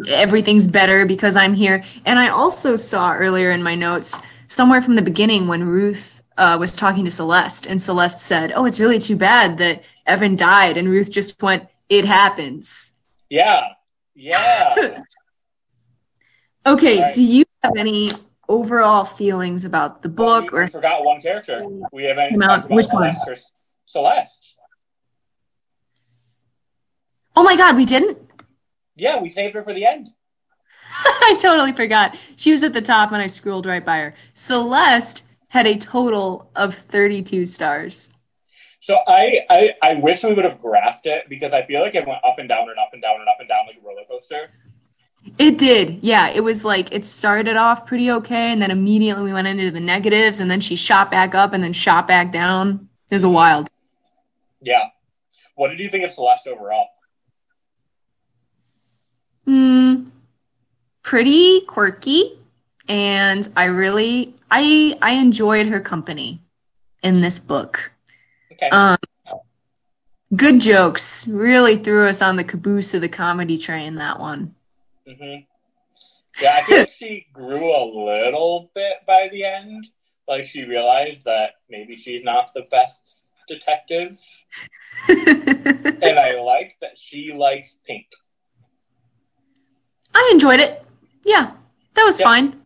everything's 0.08 0.68
better 0.68 1.06
because 1.06 1.36
I'm 1.36 1.54
here. 1.54 1.84
And 2.06 2.20
I 2.20 2.30
also 2.30 2.76
saw 2.78 3.14
earlier 3.14 3.52
in 3.52 3.62
my 3.64 3.76
notes, 3.76 4.20
somewhere 4.48 4.82
from 4.82 4.96
the 4.96 5.02
beginning, 5.02 5.48
when 5.48 5.64
Ruth 5.64 6.22
uh, 6.38 6.58
was 6.60 6.76
talking 6.76 7.06
to 7.06 7.12
Celeste, 7.12 7.68
and 7.68 7.82
Celeste 7.82 8.22
said, 8.22 8.54
Oh, 8.56 8.66
it's 8.66 8.80
really 8.80 9.00
too 9.00 9.16
bad 9.16 9.58
that 9.58 9.84
Evan 10.08 10.36
died. 10.36 10.78
And 10.78 10.88
Ruth 10.90 11.12
just 11.12 11.42
went, 11.44 11.68
It 11.90 12.06
happens. 12.06 12.96
Yeah. 13.30 13.68
Yeah. 14.16 15.02
Okay, 16.66 17.00
Right. 17.02 17.16
do 17.16 17.24
you 17.24 17.44
have 17.63 17.76
any 17.78 18.12
overall 18.50 19.04
feelings 19.06 19.65
about 19.65 20.02
the 20.02 20.10
book 20.10 20.52
we, 20.52 20.60
we 20.60 20.63
or 20.65 20.67
forgot 20.69 21.04
one 21.04 21.21
character. 21.21 21.65
We 21.91 22.06
haven't 22.06 22.41
out- 22.41 22.60
about 22.65 22.69
which 22.69 22.88
one? 22.91 23.15
Celeste. 23.86 24.56
Oh 27.36 27.43
my 27.43 27.56
god, 27.56 27.76
we 27.76 27.86
didn't? 27.86 28.17
Yeah, 28.95 29.19
we 29.21 29.30
saved 29.30 29.56
her 29.56 29.63
for 29.63 29.74
the 29.74 29.86
end. 29.86 30.10
I 31.06 31.38
totally 31.39 31.71
forgot. 31.71 32.17
She 32.36 32.52
was 32.52 32.63
at 32.63 32.74
the 32.74 32.82
top 32.82 33.12
and 33.12 33.21
I 33.21 33.28
scrolled 33.28 33.65
right 33.65 33.84
by 33.84 34.00
her. 34.00 34.15
Celeste 34.34 35.24
had 35.47 35.67
a 35.67 35.78
total 35.78 36.52
of 36.56 36.76
32 36.76 37.45
stars. 37.45 38.13
So 38.82 39.00
I, 39.08 39.41
I, 39.50 39.74
I 39.82 39.93
wish 39.95 40.24
we 40.24 40.34
would 40.34 40.45
have 40.45 40.60
graphed 40.60 41.06
it 41.06 41.30
because 41.30 41.54
I 41.54 41.65
feel 41.65 41.82
like 41.82 41.95
it 41.95 42.08
went 42.08 42.24
up 42.26 42.39
and 42.39 42.50
down 42.50 42.69
and 42.69 42.80
up 42.80 42.89
and 42.93 43.02
down 43.02 43.19
and 43.19 43.30
up 43.30 43.38
and 43.39 43.47
down 43.47 43.67
like 43.67 43.78
a 43.78 43.86
roller 43.86 44.04
coaster. 44.10 44.50
It 45.38 45.58
did. 45.58 46.00
Yeah, 46.02 46.30
it 46.30 46.41
was 46.41 46.63
like 46.63 46.91
it 46.91 47.06
started 47.06 47.56
off 47.56 47.86
pretty 47.86 48.12
okay 48.12 48.52
and 48.52 48.62
then 48.62 48.72
immediately 48.72 49.24
we 49.24 49.34
went 49.34 49.48
into 49.48 49.72
the 49.72 49.80
negatives 49.80 50.39
and 50.39 50.50
then 50.50 50.62
she 50.62 50.76
shot 50.76 51.10
back 51.10 51.34
up 51.36 51.54
and 51.54 51.63
then 51.63 51.74
shot 51.74 52.08
back 52.08 52.32
down. 52.32 52.88
It 53.10 53.15
was 53.15 53.24
a 53.24 53.30
wild. 53.30 53.70
Yeah. 54.62 54.86
What 55.56 55.70
did 55.70 55.80
you 55.80 55.89
think 55.89 56.06
of 56.06 56.12
Celeste 56.12 56.48
overall? 56.48 56.88
Hmm. 59.46 60.10
Pretty 61.02 61.62
quirky 61.62 62.39
and 62.88 63.48
I 63.56 63.65
really 63.65 64.36
I 64.50 64.98
I 65.02 65.12
enjoyed 65.13 65.67
her 65.67 65.80
company 65.80 66.41
in 67.04 67.22
this 67.22 67.39
book. 67.39 67.91
Okay. 68.52 68.70
Um, 68.70 68.98
good 70.36 70.62
jokes. 70.62 71.28
Really 71.28 71.78
threw 71.78 72.06
us 72.08 72.22
on 72.22 72.36
the 72.36 72.44
caboose 72.44 72.94
of 72.94 73.02
the 73.02 73.10
comedy 73.10 73.58
train, 73.58 73.96
that 73.96 74.20
one. 74.20 74.56
Hmm 75.19 75.36
Yeah, 76.41 76.62
I 76.67 76.71
like 76.71 76.91
she 76.91 77.28
grew 77.34 77.71
a 77.76 77.84
little 77.84 78.71
bit 78.74 78.97
by 79.06 79.30
the 79.32 79.43
end. 79.43 79.88
Like 80.28 80.45
she 80.45 80.63
realized 80.63 81.24
that 81.26 81.52
maybe 81.69 81.97
she's 81.97 82.24
not 82.24 82.54
the 82.54 82.63
best 82.71 83.26
detective. 83.47 84.17
and 85.10 86.19
I 86.19 86.39
like 86.41 86.78
that 86.82 86.97
she 86.97 87.34
likes 87.34 87.78
pink. 87.86 88.06
I 90.13 90.30
enjoyed 90.32 90.60
it. 90.60 90.84
Yeah, 91.24 91.52
that 91.95 92.04
was 92.04 92.19
Yeah. 92.19 92.26
fine. 92.28 92.62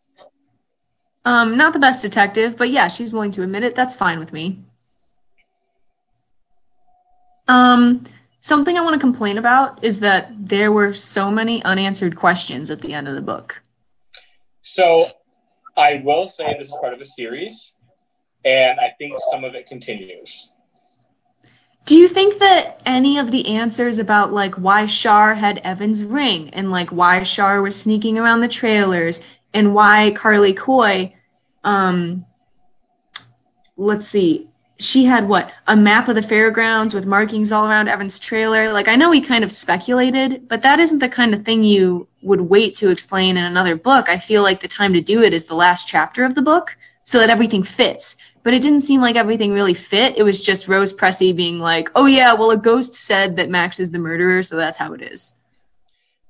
Um, 1.25 1.57
not 1.57 1.73
the 1.73 1.79
best 1.79 2.03
detective, 2.03 2.55
but 2.55 2.69
yeah, 2.69 2.87
she's 2.87 3.11
willing 3.11 3.31
to 3.31 3.41
admit 3.41 3.63
it. 3.63 3.73
That's 3.73 3.95
fine 3.95 4.19
with 4.19 4.31
me. 4.31 4.59
Um, 7.47 8.03
something 8.45 8.77
I 8.77 8.81
want 8.81 8.93
to 8.93 8.99
complain 8.99 9.39
about 9.39 9.83
is 9.83 9.99
that 10.01 10.31
there 10.37 10.71
were 10.71 10.93
so 10.93 11.31
many 11.31 11.63
unanswered 11.63 12.15
questions 12.15 12.69
at 12.69 12.79
the 12.79 12.93
end 12.93 13.07
of 13.07 13.15
the 13.15 13.21
book. 13.21 13.63
So 14.61 15.07
I 15.75 16.03
will 16.05 16.29
say 16.29 16.55
this 16.59 16.67
is 16.67 16.75
part 16.79 16.93
of 16.93 17.01
a 17.01 17.07
series, 17.07 17.73
and 18.45 18.79
I 18.79 18.93
think 18.99 19.15
some 19.31 19.43
of 19.43 19.55
it 19.55 19.65
continues. 19.65 20.51
Do 21.85 21.97
you 21.97 22.07
think 22.07 22.37
that 22.37 22.81
any 22.85 23.17
of 23.17 23.31
the 23.31 23.47
answers 23.47 23.97
about 23.97 24.31
like 24.31 24.53
why 24.55 24.85
Shar 24.85 25.33
had 25.33 25.57
Evan's 25.63 26.03
ring 26.03 26.51
and 26.51 26.69
like 26.69 26.91
why 26.91 27.23
Shar 27.23 27.63
was 27.63 27.75
sneaking 27.75 28.19
around 28.19 28.41
the 28.41 28.47
trailers 28.47 29.21
and 29.55 29.73
why 29.73 30.11
Carly 30.11 30.53
Coy, 30.53 31.15
um, 31.63 32.25
let's 33.75 34.07
see, 34.07 34.49
she 34.77 35.05
had 35.05 35.27
what 35.27 35.53
a 35.67 35.75
map 35.75 36.07
of 36.09 36.15
the 36.15 36.21
fairgrounds 36.21 36.93
with 36.93 37.05
markings 37.05 37.51
all 37.51 37.67
around 37.67 37.87
Evan's 37.87 38.19
trailer. 38.19 38.71
Like 38.73 38.87
I 38.87 38.95
know 38.95 39.09
we 39.09 39.21
kind 39.21 39.43
of 39.43 39.51
speculated, 39.51 40.47
but 40.47 40.61
that 40.63 40.79
isn't 40.79 40.99
the 40.99 41.09
kind 41.09 41.33
of 41.33 41.43
thing 41.43 41.63
you 41.63 42.07
would 42.21 42.41
wait 42.41 42.73
to 42.75 42.89
explain 42.89 43.37
in 43.37 43.45
another 43.45 43.75
book. 43.75 44.09
I 44.09 44.17
feel 44.17 44.43
like 44.43 44.59
the 44.59 44.67
time 44.67 44.93
to 44.93 45.01
do 45.01 45.23
it 45.23 45.33
is 45.33 45.45
the 45.45 45.55
last 45.55 45.87
chapter 45.87 46.25
of 46.25 46.35
the 46.35 46.41
book 46.41 46.75
so 47.05 47.19
that 47.19 47.29
everything 47.29 47.63
fits. 47.63 48.17
But 48.43 48.53
it 48.53 48.61
didn't 48.61 48.81
seem 48.81 49.01
like 49.01 49.15
everything 49.15 49.53
really 49.53 49.73
fit. 49.73 50.17
It 50.17 50.23
was 50.23 50.41
just 50.41 50.67
Rose 50.67 50.93
Pressey 50.93 51.35
being 51.35 51.59
like, 51.59 51.89
"Oh 51.95 52.05
yeah, 52.05 52.33
well 52.33 52.51
a 52.51 52.57
ghost 52.57 52.95
said 52.95 53.37
that 53.37 53.49
Max 53.49 53.79
is 53.79 53.91
the 53.91 53.97
murderer, 53.99 54.43
so 54.43 54.55
that's 54.55 54.77
how 54.77 54.93
it 54.93 55.01
is." 55.01 55.35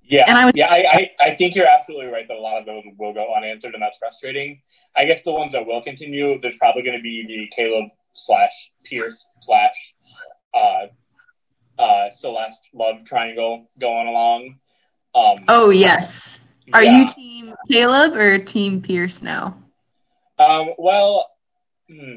Yeah, 0.08 0.26
And 0.28 0.38
I 0.38 0.46
was- 0.46 0.54
yeah, 0.56 0.68
I, 0.68 0.86
I, 0.92 1.12
I 1.32 1.36
think 1.36 1.56
you're 1.56 1.68
absolutely 1.68 2.08
right 2.08 2.28
that 2.28 2.38
a 2.38 2.40
lot 2.40 2.60
of 2.60 2.66
those 2.68 2.84
will 3.00 3.12
go 3.14 3.34
unanswered, 3.36 3.74
and 3.74 3.82
that's 3.82 3.98
frustrating. 3.98 4.62
I 4.96 5.06
guess 5.06 5.24
the 5.24 5.32
ones 5.32 5.54
that 5.54 5.66
will 5.66 5.82
continue, 5.82 6.40
there's 6.40 6.58
probably 6.58 6.84
going 6.84 6.96
to 6.98 7.02
be 7.02 7.26
the 7.26 7.52
Caleb 7.56 7.90
slash 8.16 8.72
Pierce 8.84 9.24
slash 9.42 9.94
uh, 10.54 10.88
uh, 11.78 12.12
Celeste 12.14 12.62
love 12.74 13.04
triangle 13.06 13.70
going 13.80 14.08
along. 14.08 14.60
Um, 15.14 15.46
Oh 15.48 15.70
yes. 15.70 16.40
Are 16.74 16.84
yeah. 16.84 17.00
you 17.00 17.08
team 17.08 17.54
Caleb 17.70 18.16
or 18.16 18.40
team 18.40 18.82
Pierce 18.82 19.22
now? 19.22 19.58
Um, 20.40 20.72
well, 20.78 21.30
hmm, 21.90 22.16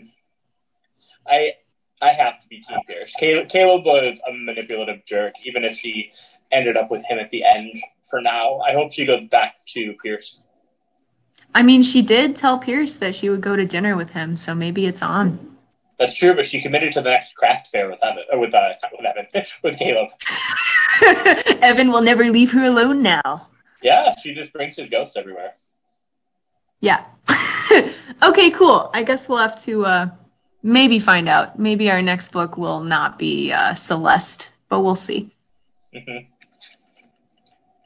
I 1.27 1.53
I 2.01 2.09
have 2.09 2.41
to 2.41 2.49
be 2.49 2.61
Team 2.61 2.79
Pierce. 2.87 3.13
Caleb, 3.19 3.49
Caleb 3.49 3.85
was 3.85 4.19
a 4.29 4.33
manipulative 4.33 5.05
jerk, 5.05 5.35
even 5.45 5.65
if 5.65 5.77
she 5.77 6.13
ended 6.53 6.77
up 6.77 6.91
with 6.91 7.05
him 7.05 7.19
at 7.19 7.31
the 7.31 7.45
end. 7.45 7.83
For 8.11 8.21
now, 8.21 8.59
I 8.61 8.73
hope 8.73 8.93
she 8.93 9.05
goes 9.05 9.29
back 9.29 9.57
to 9.75 9.95
Pierce. 10.03 10.43
I 11.55 11.63
mean, 11.63 11.83
she 11.83 12.03
did 12.03 12.37
tell 12.37 12.59
Pierce 12.59 12.97
that 12.97 13.15
she 13.15 13.29
would 13.29 13.41
go 13.41 13.55
to 13.55 13.67
dinner 13.67 13.97
with 13.97 14.11
him, 14.11 14.37
so 14.37 14.55
maybe 14.55 14.87
it's 14.87 15.03
on. 15.03 15.48
That's 15.99 16.15
true, 16.15 16.35
but 16.35 16.47
she 16.47 16.63
committed 16.63 16.93
to 16.93 17.01
the 17.03 17.11
next 17.11 17.35
craft 17.35 17.69
fair 17.69 17.91
with 17.91 17.99
Evan, 18.03 18.25
with 18.41 18.55
uh, 18.55 18.69
with 18.93 19.05
Evan, 19.05 19.27
with 19.65 19.79
Caleb. 19.79 20.09
Evan 21.63 21.91
will 21.91 22.03
never 22.03 22.25
leave 22.25 22.53
her 22.53 22.65
alone 22.65 23.03
now. 23.03 23.49
Yeah, 23.83 24.15
she 24.23 24.35
just 24.35 24.53
brings 24.53 24.77
his 24.77 24.89
ghosts 24.89 25.17
everywhere. 25.17 25.55
Yeah. 26.81 27.05
okay, 28.23 28.51
cool. 28.51 28.91
I 28.95 29.03
guess 29.03 29.29
we'll 29.29 29.39
have 29.39 29.59
to 29.63 29.87
uh, 29.87 30.09
maybe 30.63 30.99
find 31.01 31.29
out. 31.29 31.59
Maybe 31.59 31.91
our 31.91 32.01
next 32.03 32.31
book 32.33 32.57
will 32.57 32.81
not 32.81 33.19
be 33.19 33.53
uh, 33.53 33.75
Celeste, 33.75 34.53
but 34.69 34.81
we'll 34.83 34.95
see. 34.95 35.35
hmm 35.93 36.19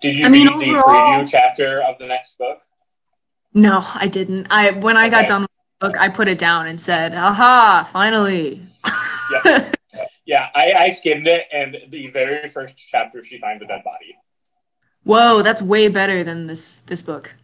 Did 0.02 0.18
you 0.18 0.26
I 0.26 0.28
mean, 0.28 0.48
read 0.48 0.60
the 0.60 0.70
overall- 0.78 1.22
preview 1.22 1.30
chapter 1.30 1.82
of 1.82 1.98
the 1.98 2.06
next 2.06 2.36
book? 2.38 2.60
No, 3.54 3.80
I 3.94 4.06
didn't. 4.06 4.46
I 4.50 4.70
when 4.72 4.96
I 4.96 5.08
got 5.10 5.26
done 5.26 5.42
the 5.42 5.48
book, 5.82 5.98
I 5.98 6.08
put 6.08 6.28
it 6.28 6.38
down 6.38 6.66
and 6.66 6.80
said, 6.80 7.14
"Aha! 7.14 7.88
Finally." 7.92 8.62
Yep. 9.44 9.76
Yeah, 10.24 10.48
I, 10.54 10.72
I 10.72 10.92
skimmed 10.92 11.26
it, 11.26 11.46
and 11.52 11.76
the 11.90 12.08
very 12.08 12.48
first 12.48 12.76
chapter, 12.76 13.24
she 13.24 13.38
finds 13.38 13.62
a 13.62 13.66
dead 13.66 13.82
body. 13.84 14.16
Whoa, 15.04 15.42
that's 15.42 15.60
way 15.60 15.88
better 15.88 16.22
than 16.22 16.46
this 16.46 16.78
this 16.86 17.02
book. 17.02 17.34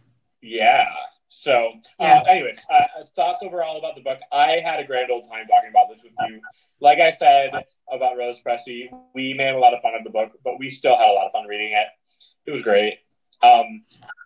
Yeah. 0.41 0.87
So, 1.27 1.73
Yeah. 1.99 2.19
uh, 2.19 2.23
anyways, 2.23 2.57
uh, 2.69 3.03
thoughts 3.15 3.39
overall 3.41 3.77
about 3.77 3.95
the 3.95 4.01
book. 4.01 4.19
I 4.31 4.61
had 4.63 4.79
a 4.79 4.83
grand 4.83 5.11
old 5.11 5.29
time 5.29 5.45
talking 5.47 5.69
about 5.69 5.87
this 5.89 6.03
with 6.03 6.13
you. 6.29 6.41
Like 6.81 6.99
I 6.99 7.11
said 7.11 7.51
about 7.91 8.17
Rose 8.17 8.39
Pressey, 8.45 8.89
we 9.13 9.33
made 9.33 9.53
a 9.53 9.59
lot 9.59 9.73
of 9.73 9.81
fun 9.81 9.93
of 9.95 10.03
the 10.03 10.09
book, 10.09 10.31
but 10.43 10.57
we 10.57 10.69
still 10.69 10.97
had 10.97 11.07
a 11.09 11.13
lot 11.13 11.27
of 11.27 11.31
fun 11.31 11.45
reading 11.45 11.73
it. 11.73 11.87
It 12.45 12.51
was 12.51 12.63
great. 12.63 12.99
Um, 13.41 13.83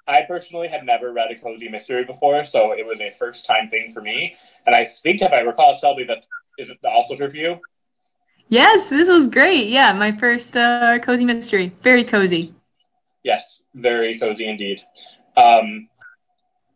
I 0.07 0.21
personally 0.27 0.67
had 0.67 0.85
never 0.85 1.11
read 1.11 1.31
a 1.31 1.35
cozy 1.35 1.69
mystery 1.69 2.03
before, 2.05 2.45
so 2.45 2.73
it 2.73 2.85
was 2.85 3.01
a 3.01 3.11
first 3.11 3.45
time 3.45 3.69
thing 3.69 3.91
for 3.91 4.01
me. 4.01 4.35
And 4.65 4.75
I 4.75 4.85
think, 4.85 5.21
if 5.21 5.31
I 5.31 5.39
recall, 5.39 5.75
Shelby, 5.75 6.05
that 6.05 6.23
is 6.57 6.69
it 6.69 6.79
also 6.83 7.15
true 7.15 7.29
for 7.29 7.37
you? 7.37 7.59
Yes, 8.49 8.89
this 8.89 9.07
was 9.07 9.27
great. 9.27 9.67
Yeah, 9.67 9.93
my 9.93 10.11
first 10.11 10.55
uh, 10.57 10.99
cozy 10.99 11.25
mystery. 11.25 11.61
Very 11.81 12.03
cozy. 12.03 12.53
Yes, 13.23 13.61
very 13.73 14.19
cozy 14.19 14.47
indeed. 14.47 14.81
Um, 15.35 15.87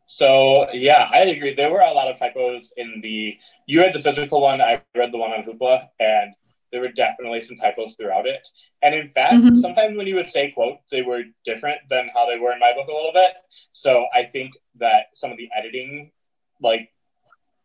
so 0.07 0.67
yeah, 0.73 1.07
I 1.11 1.19
agree. 1.25 1.55
There 1.55 1.71
were 1.71 1.81
a 1.81 1.93
lot 1.93 2.09
of 2.09 2.17
typos 2.19 2.73
in 2.77 3.01
the. 3.01 3.37
You 3.65 3.81
read 3.81 3.93
the 3.93 4.01
physical 4.01 4.41
one. 4.41 4.61
I 4.61 4.81
read 4.81 4.95
the 4.95 5.05
one 5.05 5.31
on 5.31 5.43
Hoopla, 5.43 5.89
and 5.99 6.33
there 6.77 6.87
were 6.87 6.93
definitely 6.93 7.41
some 7.41 7.57
typos 7.57 7.95
throughout 7.95 8.27
it. 8.27 8.39
And 8.83 8.93
in 8.93 9.09
fact, 9.09 9.33
Mhm. 9.33 9.61
sometimes 9.61 9.97
when 9.97 10.05
you 10.05 10.13
would 10.15 10.29
say 10.29 10.51
quotes, 10.51 10.83
they 10.91 11.01
were 11.01 11.23
different 11.43 11.81
than 11.89 12.07
how 12.13 12.27
they 12.27 12.37
were 12.37 12.53
in 12.53 12.59
my 12.59 12.71
book 12.73 12.87
a 12.87 12.93
little 12.93 13.11
bit. 13.11 13.33
So 13.73 14.05
I 14.13 14.25
think 14.25 14.53
that 14.75 15.07
some 15.15 15.31
of 15.31 15.37
the 15.37 15.49
editing, 15.57 16.11
like, 16.61 16.93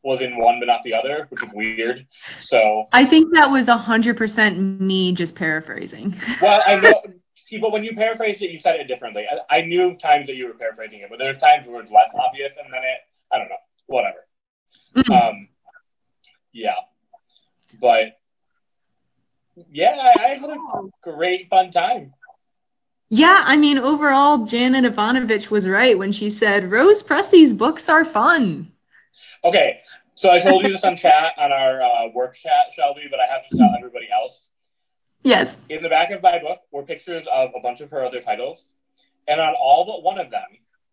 was 0.03 0.23
in 0.23 0.39
one 0.39 0.59
but 0.61 0.67
not 0.67 0.83
the 0.83 0.95
other, 0.95 1.27
which 1.29 1.43
is 1.43 1.51
weird. 1.53 2.07
So 2.41 2.87
I 2.93 3.05
think 3.05 3.35
that 3.35 3.51
was 3.51 3.69
a 3.69 3.77
hundred 3.77 4.17
percent 4.17 4.81
me 4.81 5.13
just 5.13 5.37
paraphrasing. 5.37 6.15
Well, 6.41 6.63
I 6.67 6.81
know. 6.81 7.03
See, 7.37 7.59
but 7.59 7.71
when 7.71 7.85
you 7.85 7.95
paraphrased 7.95 8.41
it, 8.43 8.51
you 8.51 8.59
said 8.59 8.81
it 8.81 8.89
differently. 8.89 9.27
I, 9.31 9.59
I 9.59 9.61
knew 9.61 9.95
times 9.99 10.27
that 10.29 10.37
you 10.37 10.47
were 10.47 10.55
paraphrasing 10.55 11.01
it, 11.01 11.11
but 11.11 11.19
there's 11.19 11.37
times 11.37 11.69
where 11.69 11.83
it's 11.83 11.93
less 11.93 12.09
obvious, 12.15 12.57
and 12.57 12.73
then 12.73 12.83
it, 12.83 12.99
I 13.31 13.39
don't 13.39 13.51
know, 13.51 13.57
whatever. 13.87 14.27
Mhm. 14.97 15.11
Um, 15.15 15.49
yeah, 16.53 16.77
but 17.81 18.19
yeah, 19.73 20.13
I, 20.21 20.29
had 20.29 20.51
a 20.51 20.57
great 21.03 21.49
fun 21.49 21.73
time. 21.73 22.13
Yeah, 23.09 23.43
I 23.47 23.57
mean, 23.57 23.79
overall, 23.79 24.45
Janet 24.45 24.85
Evanovich 24.85 25.51
was 25.51 25.69
right 25.69 25.99
when 25.99 26.13
she 26.13 26.31
said 26.31 26.71
Rose 26.71 27.03
Pressey's 27.03 27.53
books 27.53 27.89
are 27.89 28.05
fun. 28.05 28.71
Okay, 29.45 29.81
so 30.15 30.31
I 30.31 30.41
told 30.41 30.65
you 30.65 30.73
this 30.73 30.85
on 30.85 30.97
chat 30.97 31.33
on 31.39 31.53
our 31.53 31.83
uh, 31.83 32.09
work 32.15 32.37
chat, 32.37 32.73
Shelby, 32.73 33.09
but 33.11 33.19
I 33.19 33.27
have 33.27 33.49
to 33.49 33.57
tell 33.57 33.75
everybody 33.77 34.09
else. 34.13 34.49
Yes. 35.25 35.57
In 35.69 35.83
the 35.83 35.89
back 35.89 36.11
of 36.11 36.23
my 36.23 36.39
book 36.39 36.61
were 36.71 36.83
pictures 36.83 37.27
of 37.33 37.51
a 37.57 37.61
bunch 37.61 37.81
of 37.81 37.91
her 37.91 38.05
other 38.05 38.21
titles, 38.21 38.65
and 39.27 39.41
on 39.41 39.55
all 39.55 39.85
but 39.87 40.03
one 40.03 40.19
of 40.19 40.31
them, 40.31 40.49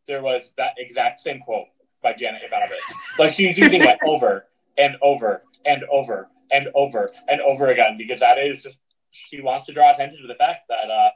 there 0.08 0.22
was 0.22 0.44
that 0.58 0.72
exact 0.78 1.22
same 1.22 1.40
quote 1.42 1.68
by 2.02 2.14
Janet 2.14 2.44
Evanovich. 2.44 2.80
Like 3.18 3.34
she's 3.34 3.58
using 3.58 3.82
it 3.82 4.00
over 4.06 4.46
and 4.78 4.96
over 5.02 5.44
and 5.66 5.84
over 5.92 6.30
and 6.52 6.68
over 6.76 7.12
and 7.28 7.42
over 7.42 7.70
again 7.70 7.98
because 7.98 8.20
that 8.20 8.38
is 8.38 8.64
just 8.64 8.78
she 9.12 9.42
wants 9.42 9.66
to 9.68 9.74
draw 9.74 9.94
attention 9.94 10.22
to 10.22 10.28
the 10.28 10.36
fact 10.36 10.62
that 10.70 10.90
uh, 10.90 11.10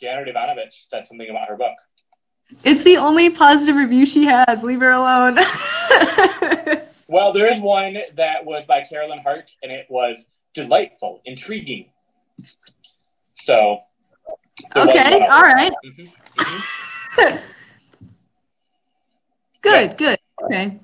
Janet 0.00 0.28
Evanovich 0.28 0.86
said 0.90 1.06
something 1.06 1.28
about 1.28 1.48
her 1.48 1.56
book. 1.56 1.74
It's 2.64 2.84
the 2.84 2.96
only 2.98 3.30
positive 3.30 3.76
review 3.76 4.06
she 4.06 4.24
has. 4.24 4.62
Leave 4.62 4.80
her 4.80 4.90
alone. 4.90 5.36
Well, 7.08 7.32
there 7.32 7.52
is 7.52 7.60
one 7.60 7.96
that 8.16 8.44
was 8.44 8.64
by 8.64 8.84
Carolyn 8.88 9.20
Hart, 9.20 9.48
and 9.62 9.70
it 9.70 9.86
was 9.88 10.24
delightful, 10.54 11.22
intriguing. 11.24 11.90
So. 13.36 13.78
okay, 14.74 15.26
all 15.26 15.42
right. 15.42 15.72
Mhm, 15.84 16.16
mhm. 16.36 17.42
Good, 19.62 19.96
good. 19.98 20.18
Okay. 20.44 20.78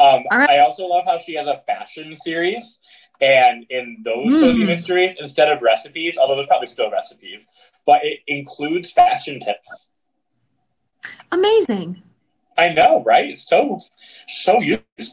Um, 0.00 0.22
right. 0.32 0.50
I 0.50 0.58
also 0.60 0.86
love 0.86 1.04
how 1.06 1.18
she 1.18 1.34
has 1.34 1.46
a 1.46 1.58
fashion 1.66 2.18
series, 2.24 2.78
and 3.20 3.66
in 3.70 4.02
those 4.04 4.36
cozy 4.38 4.64
Mm. 4.64 4.68
mysteries, 4.68 5.16
instead 5.20 5.48
of 5.50 5.62
recipes, 5.62 6.16
although 6.18 6.36
there's 6.36 6.48
probably 6.48 6.68
still 6.68 6.90
recipes, 6.90 7.40
but 7.86 8.04
it 8.04 8.20
includes 8.26 8.92
fashion 8.92 9.40
tips. 9.40 9.88
Amazing. 11.32 12.02
I 12.58 12.70
know, 12.70 13.02
right? 13.04 13.38
So, 13.38 13.82
so 14.28 14.60
useful. 14.60 15.06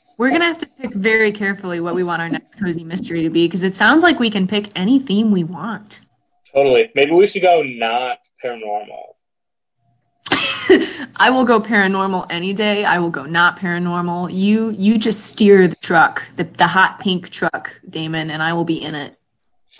We're 0.00 0.12
going 0.30 0.40
to 0.40 0.46
have 0.46 0.58
to 0.58 0.66
pick 0.80 0.94
very 0.94 1.32
carefully 1.32 1.80
what 1.80 1.94
we 1.94 2.04
want 2.04 2.22
our 2.22 2.28
next 2.28 2.54
cozy 2.56 2.84
mystery 2.84 3.22
to 3.22 3.30
be 3.30 3.46
because 3.46 3.62
it 3.64 3.74
sounds 3.74 4.02
like 4.02 4.18
we 4.18 4.30
can 4.30 4.46
pick 4.46 4.68
any 4.74 4.98
theme 4.98 5.30
we 5.30 5.42
want. 5.44 6.00
Totally. 6.54 6.90
Maybe 6.94 7.12
we 7.12 7.26
should 7.26 7.42
go 7.42 7.62
not 7.62 8.18
paranormal. 8.44 9.14
I 11.16 11.30
will 11.30 11.44
go 11.44 11.60
paranormal 11.60 12.26
any 12.30 12.52
day. 12.52 12.84
I 12.84 12.98
will 12.98 13.10
go 13.10 13.24
not 13.24 13.58
paranormal. 13.58 14.32
You 14.32 14.70
you 14.70 14.98
just 14.98 15.26
steer 15.26 15.68
the 15.68 15.76
truck, 15.76 16.26
the 16.36 16.44
the 16.44 16.66
hot 16.66 17.00
pink 17.00 17.30
truck, 17.30 17.80
Damon, 17.88 18.30
and 18.30 18.42
I 18.42 18.52
will 18.52 18.64
be 18.64 18.82
in 18.82 18.94
it. 18.94 19.18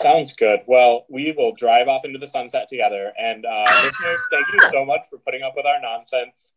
Sounds 0.01 0.33
good. 0.33 0.61
Well, 0.65 1.05
we 1.07 1.31
will 1.31 1.53
drive 1.53 1.87
off 1.87 2.03
into 2.03 2.17
the 2.17 2.27
sunset 2.27 2.67
together. 2.69 3.13
And 3.17 3.45
uh, 3.45 3.65
listeners, 3.83 4.21
thank 4.31 4.47
you 4.53 4.59
so 4.71 4.85
much 4.85 5.01
for 5.09 5.19
putting 5.19 5.43
up 5.43 5.53
with 5.55 5.65
our 5.65 5.79
nonsense. 5.79 6.51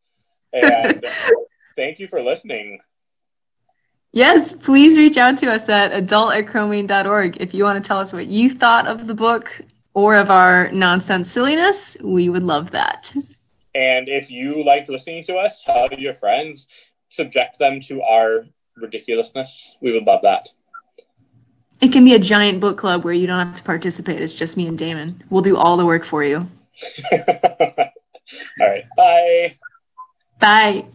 And 0.52 1.04
thank 1.76 1.98
you 1.98 2.08
for 2.08 2.22
listening. 2.22 2.80
Yes, 4.12 4.52
please 4.54 4.96
reach 4.96 5.18
out 5.18 5.36
to 5.38 5.52
us 5.52 5.68
at 5.68 5.92
adult 5.92 6.32
at 6.32 6.46
chromene.org 6.46 7.36
if 7.36 7.52
you 7.52 7.64
want 7.64 7.82
to 7.82 7.86
tell 7.86 7.98
us 7.98 8.14
what 8.14 8.26
you 8.26 8.50
thought 8.50 8.86
of 8.86 9.06
the 9.06 9.14
book 9.14 9.60
or 9.92 10.16
of 10.16 10.30
our 10.30 10.70
nonsense 10.72 11.30
silliness. 11.30 11.98
We 12.02 12.30
would 12.30 12.42
love 12.42 12.70
that. 12.70 13.14
And 13.76 14.08
if 14.08 14.30
you 14.30 14.64
like 14.64 14.88
listening 14.88 15.22
to 15.24 15.34
us, 15.34 15.62
tell 15.62 15.88
your 15.98 16.14
friends, 16.14 16.66
subject 17.10 17.58
them 17.58 17.82
to 17.82 18.00
our 18.00 18.46
ridiculousness. 18.74 19.76
We 19.82 19.92
would 19.92 20.04
love 20.04 20.22
that. 20.22 20.48
It 21.82 21.92
can 21.92 22.02
be 22.02 22.14
a 22.14 22.18
giant 22.18 22.60
book 22.60 22.78
club 22.78 23.04
where 23.04 23.12
you 23.12 23.26
don't 23.26 23.46
have 23.46 23.54
to 23.56 23.62
participate. 23.62 24.22
It's 24.22 24.32
just 24.32 24.56
me 24.56 24.66
and 24.66 24.78
Damon. 24.78 25.22
We'll 25.28 25.42
do 25.42 25.58
all 25.58 25.76
the 25.76 25.84
work 25.84 26.06
for 26.06 26.24
you. 26.24 26.38
all 27.12 27.18
right. 28.58 28.84
Bye. 28.96 29.58
Bye. 30.40 30.86